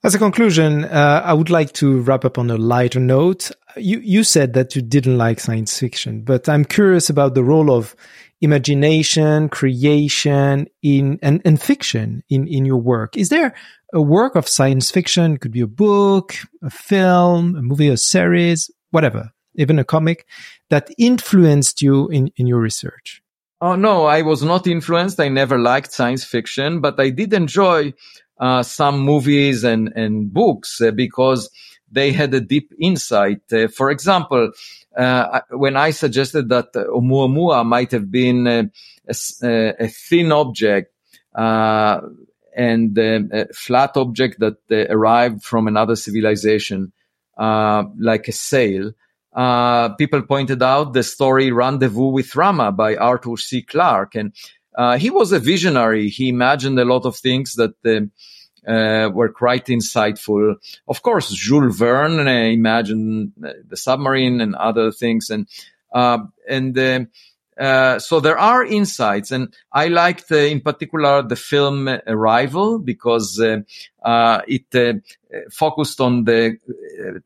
As 0.03 0.15
a 0.15 0.19
conclusion, 0.19 0.85
uh, 0.85 1.21
I 1.23 1.33
would 1.33 1.49
like 1.49 1.73
to 1.73 2.01
wrap 2.01 2.23
up 2.23 2.37
on 2.37 2.49
a 2.49 2.57
lighter 2.57 2.99
note. 2.99 3.51
You, 3.75 3.99
you 3.99 4.23
said 4.23 4.53
that 4.53 4.75
you 4.75 4.81
didn't 4.81 5.17
like 5.17 5.39
science 5.39 5.77
fiction, 5.77 6.21
but 6.21 6.47
I'm 6.47 6.65
curious 6.65 7.09
about 7.09 7.35
the 7.35 7.43
role 7.43 7.71
of 7.71 7.95
imagination, 8.41 9.49
creation 9.49 10.67
in, 10.81 11.19
and, 11.21 11.41
and 11.43 11.61
fiction 11.61 12.23
in, 12.29 12.47
in 12.47 12.65
your 12.65 12.77
work. 12.77 13.17
Is 13.17 13.29
there 13.29 13.55
a 13.93 14.01
work 14.01 14.35
of 14.35 14.47
science 14.47 14.91
fiction? 14.91 15.33
It 15.33 15.41
could 15.41 15.51
be 15.51 15.61
a 15.61 15.67
book, 15.67 16.35
a 16.61 16.69
film, 16.69 17.55
a 17.55 17.61
movie, 17.61 17.89
a 17.89 17.97
series, 17.97 18.69
whatever, 18.91 19.31
even 19.55 19.79
a 19.79 19.83
comic 19.83 20.25
that 20.69 20.89
influenced 20.97 21.81
you 21.81 22.07
in, 22.09 22.31
in 22.35 22.47
your 22.47 22.59
research? 22.59 23.21
Oh, 23.59 23.75
no, 23.75 24.05
I 24.05 24.21
was 24.21 24.43
not 24.43 24.67
influenced. 24.67 25.19
I 25.19 25.29
never 25.29 25.57
liked 25.57 25.91
science 25.91 26.23
fiction, 26.23 26.79
but 26.79 26.99
I 26.99 27.09
did 27.09 27.33
enjoy 27.33 27.93
uh, 28.39 28.61
some 28.61 28.99
movies 28.99 29.63
and, 29.63 29.91
and 29.95 30.31
books 30.31 30.79
uh, 30.79 30.91
because 30.91 31.49
they 31.91 32.11
had 32.11 32.33
a 32.33 32.41
deep 32.41 32.71
insight. 32.79 33.41
Uh, 33.51 33.67
for 33.67 33.89
example, 33.89 34.51
uh, 34.95 35.41
when 35.51 35.75
I 35.75 35.91
suggested 35.91 36.49
that 36.49 36.73
Oumuamua 36.73 37.65
might 37.65 37.91
have 37.91 38.11
been 38.11 38.47
a, 38.47 38.69
a, 39.09 39.87
thin 39.87 40.31
object 40.31 40.93
uh, 41.33 42.01
and 42.57 42.97
a 42.97 43.47
flat 43.53 43.95
object 43.95 44.39
that 44.39 44.57
uh, 44.71 44.93
arrived 44.93 45.43
from 45.43 45.67
another 45.67 45.95
civilization, 45.95 46.91
like 47.37 48.27
a 48.27 48.31
sail, 48.31 48.91
people 49.97 50.21
pointed 50.23 50.63
out 50.63 50.93
the 50.93 51.03
story 51.03 51.51
Rendezvous 51.51 52.09
with 52.09 52.35
Rama 52.35 52.71
by 52.71 52.95
Arthur 52.95 53.37
C. 53.37 53.61
Clarke. 53.61 54.15
And 54.15 54.33
uh, 54.77 54.97
he 54.97 55.09
was 55.09 55.31
a 55.31 55.39
visionary. 55.39 56.09
He 56.09 56.29
imagined 56.29 56.79
a 56.79 56.85
lot 56.85 57.05
of 57.05 57.17
things 57.17 57.53
that 57.53 57.73
uh, 57.85 58.71
uh, 58.71 59.09
were 59.09 59.29
quite 59.29 59.65
insightful. 59.67 60.55
Of 60.87 61.01
course, 61.01 61.31
Jules 61.31 61.77
Verne 61.77 62.27
uh, 62.27 62.31
imagined 62.31 63.33
uh, 63.43 63.53
the 63.67 63.77
submarine 63.77 64.39
and 64.41 64.55
other 64.55 64.91
things, 64.91 65.29
and 65.29 65.47
uh, 65.93 66.19
and 66.47 66.75
Uh, 67.59 67.99
so 67.99 68.19
there 68.19 68.37
are 68.37 68.63
insights. 68.63 69.31
And 69.31 69.53
I 69.71 69.87
liked, 69.87 70.31
in 70.31 70.61
particular, 70.61 71.23
the 71.23 71.35
film 71.35 71.87
Arrival 72.07 72.79
because 72.79 73.39
uh, 73.39 73.59
uh, 74.03 74.41
it 74.47 75.03
focused 75.51 76.01
on 76.01 76.25
the 76.25 76.57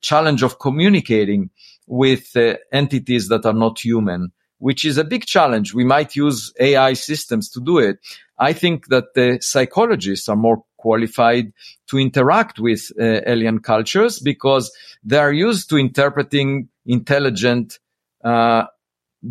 challenge 0.02 0.44
of 0.44 0.60
communicating 0.60 1.50
with 1.88 2.36
entities 2.72 3.28
that 3.30 3.46
are 3.46 3.54
not 3.54 3.80
human 3.80 4.32
which 4.62 4.86
is 4.86 5.00
a 5.00 5.04
big 5.04 5.26
challenge. 5.26 5.74
We 5.74 5.84
might 5.84 6.16
use 6.16 6.54
AI 6.60 6.94
systems 6.94 7.50
to 7.50 7.60
do 7.60 7.80
it. 7.80 7.98
I 8.38 8.54
think 8.54 8.90
that 8.90 9.16
the 9.16 9.40
psychologists 9.42 10.30
are 10.30 10.36
more 10.36 10.64
qualified 10.78 11.52
to 11.88 11.98
interact 11.98 12.60
with 12.60 12.92
uh, 13.00 13.22
alien 13.26 13.60
cultures 13.60 14.20
because 14.20 14.72
they 15.04 15.18
are 15.18 15.34
used 15.34 15.70
to 15.72 15.78
interpreting 15.78 16.70
intelligent 16.86 17.80
uh, 18.24 18.66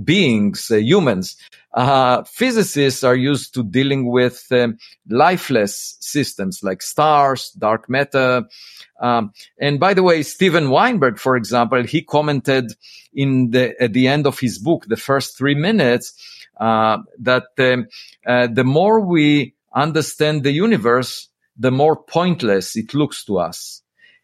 beings, 0.05 0.71
uh, 0.71 0.77
humans. 0.77 1.37
Uh, 1.73 2.25
physicists 2.25 3.05
are 3.05 3.15
used 3.15 3.55
to 3.55 3.63
dealing 3.63 4.11
with 4.11 4.47
um, 4.51 4.79
lifeless 5.09 5.97
systems 6.01 6.63
like 6.63 6.83
stars, 6.83 7.51
dark 7.53 7.89
matter. 7.89 8.45
Um, 9.01 9.33
and 9.59 9.79
by 9.81 9.95
the 9.95 10.03
way, 10.03 10.23
Steven 10.23 10.71
Weinberg, 10.71 11.19
for 11.19 11.37
example, 11.37 11.85
he 11.85 12.03
commented 12.03 12.73
in 13.13 13.51
the 13.51 13.81
at 13.83 13.93
the 13.93 14.09
end 14.09 14.27
of 14.27 14.39
his 14.39 14.59
book, 14.59 14.85
the 14.87 14.97
first 14.97 15.39
three 15.39 15.55
minutes, 15.55 16.15
uh, 16.59 16.99
that 17.21 17.45
um, 17.59 17.87
uh, 18.27 18.47
the 18.47 18.65
more 18.65 19.01
we 19.01 19.55
understand 19.75 20.43
the 20.43 20.53
universe, 20.53 21.29
the 21.57 21.71
more 21.71 21.97
pointless 21.97 22.77
it 22.77 22.95
looks 22.95 23.25
to 23.25 23.39
us. 23.39 23.83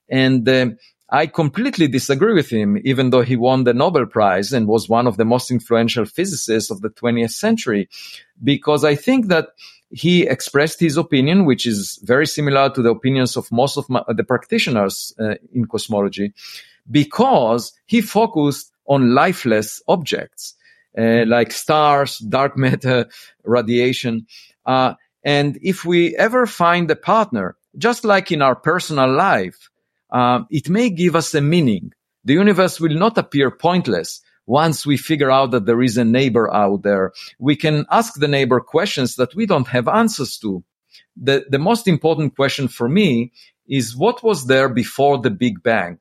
And 0.09 0.49
um, 0.49 0.79
I 1.09 1.27
completely 1.27 1.87
disagree 1.87 2.35
with 2.35 2.51
him, 2.51 2.79
even 2.85 3.11
though 3.11 3.23
he 3.23 3.37
won 3.37 3.65
the 3.65 3.75
Nobel 3.75 4.07
Prize 4.07 4.53
and 4.53 4.67
was 4.67 4.89
one 4.89 5.07
of 5.07 5.17
the 5.17 5.25
most 5.25 5.51
influential 5.51 6.05
physicists 6.05 6.71
of 6.71 6.81
the 6.81 6.91
20th 6.91 7.31
century, 7.31 7.89
because 8.43 8.85
I 8.85 8.97
think 8.97 9.29
that 9.29 9.49
he 9.91 10.27
expressed 10.27 10.81
his 10.81 10.97
opinion, 10.97 11.45
which 11.45 11.65
is 11.65 12.01
very 12.03 12.27
similar 12.27 12.71
to 12.71 12.83
the 12.83 12.91
opinions 12.91 13.37
of 13.37 13.51
most 13.53 13.77
of 13.77 13.89
my, 13.89 14.03
the 14.09 14.25
practitioners 14.25 15.15
uh, 15.21 15.35
in 15.55 15.67
cosmology, 15.67 16.33
because 16.91 17.73
he 17.87 18.01
focused 18.01 18.73
on 18.87 19.15
lifeless 19.15 19.81
objects 19.87 20.55
uh, 20.99 21.25
like 21.27 21.53
stars, 21.53 22.19
dark 22.19 22.57
matter, 22.57 23.07
radiation. 23.45 24.27
Uh, 24.65 24.95
and 25.23 25.59
if 25.63 25.85
we 25.85 26.17
ever 26.17 26.47
find 26.47 26.91
a 26.91 26.97
partner, 26.97 27.57
just 27.77 28.05
like 28.05 28.33
in 28.33 28.43
our 28.43 28.57
personal 28.57 29.13
life, 29.13 29.71
uh, 30.11 30.41
it 30.51 30.69
may 30.69 30.91
give 30.91 31.17
us 31.17 31.35
a 31.35 31.41
meaning. 31.41 31.93
The 32.25 32.35
universe 32.35 32.81
will 32.81 32.95
not 32.95 33.19
appear 33.19 33.51
pointless 33.51 34.21
once 34.47 34.87
we 34.87 34.97
figure 34.97 35.31
out 35.31 35.51
that 35.51 35.67
there 35.67 35.83
is 35.83 35.97
a 35.97 36.05
neighbor 36.05 36.53
out 36.53 36.83
there. 36.83 37.13
We 37.39 37.57
can 37.57 37.85
ask 37.91 38.15
the 38.15 38.29
neighbor 38.29 38.61
questions 38.61 39.17
that 39.17 39.35
we 39.35 39.47
don't 39.47 39.69
have 39.69 39.89
answers 39.89 40.39
to. 40.39 40.65
The, 41.17 41.47
the 41.49 41.59
most 41.59 41.89
important 41.89 42.37
question 42.37 42.69
for 42.69 42.89
me 42.89 43.33
is 43.69 43.97
what 43.97 44.23
was 44.23 44.47
there 44.47 44.69
before 44.69 45.19
the 45.19 45.31
Big 45.31 45.63
Bang? 45.63 45.99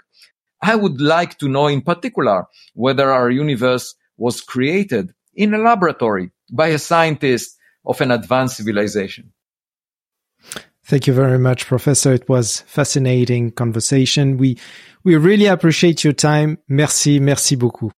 I 0.61 0.75
would 0.75 1.01
like 1.01 1.37
to 1.39 1.49
know 1.49 1.67
in 1.67 1.81
particular 1.81 2.45
whether 2.73 3.11
our 3.11 3.29
universe 3.29 3.95
was 4.17 4.41
created 4.41 5.13
in 5.33 5.53
a 5.53 5.57
laboratory 5.57 6.31
by 6.51 6.67
a 6.67 6.79
scientist 6.79 7.57
of 7.85 8.01
an 8.01 8.11
advanced 8.11 8.57
civilization. 8.57 9.33
Thank 10.87 11.07
you 11.07 11.13
very 11.13 11.39
much, 11.39 11.65
Professor. 11.65 12.13
It 12.13 12.29
was 12.29 12.61
fascinating 12.67 13.51
conversation. 13.51 14.37
We 14.37 14.57
we 15.03 15.15
really 15.15 15.47
appreciate 15.47 16.03
your 16.03 16.13
time. 16.13 16.59
Merci, 16.67 17.19
merci 17.19 17.55
beaucoup. 17.55 17.91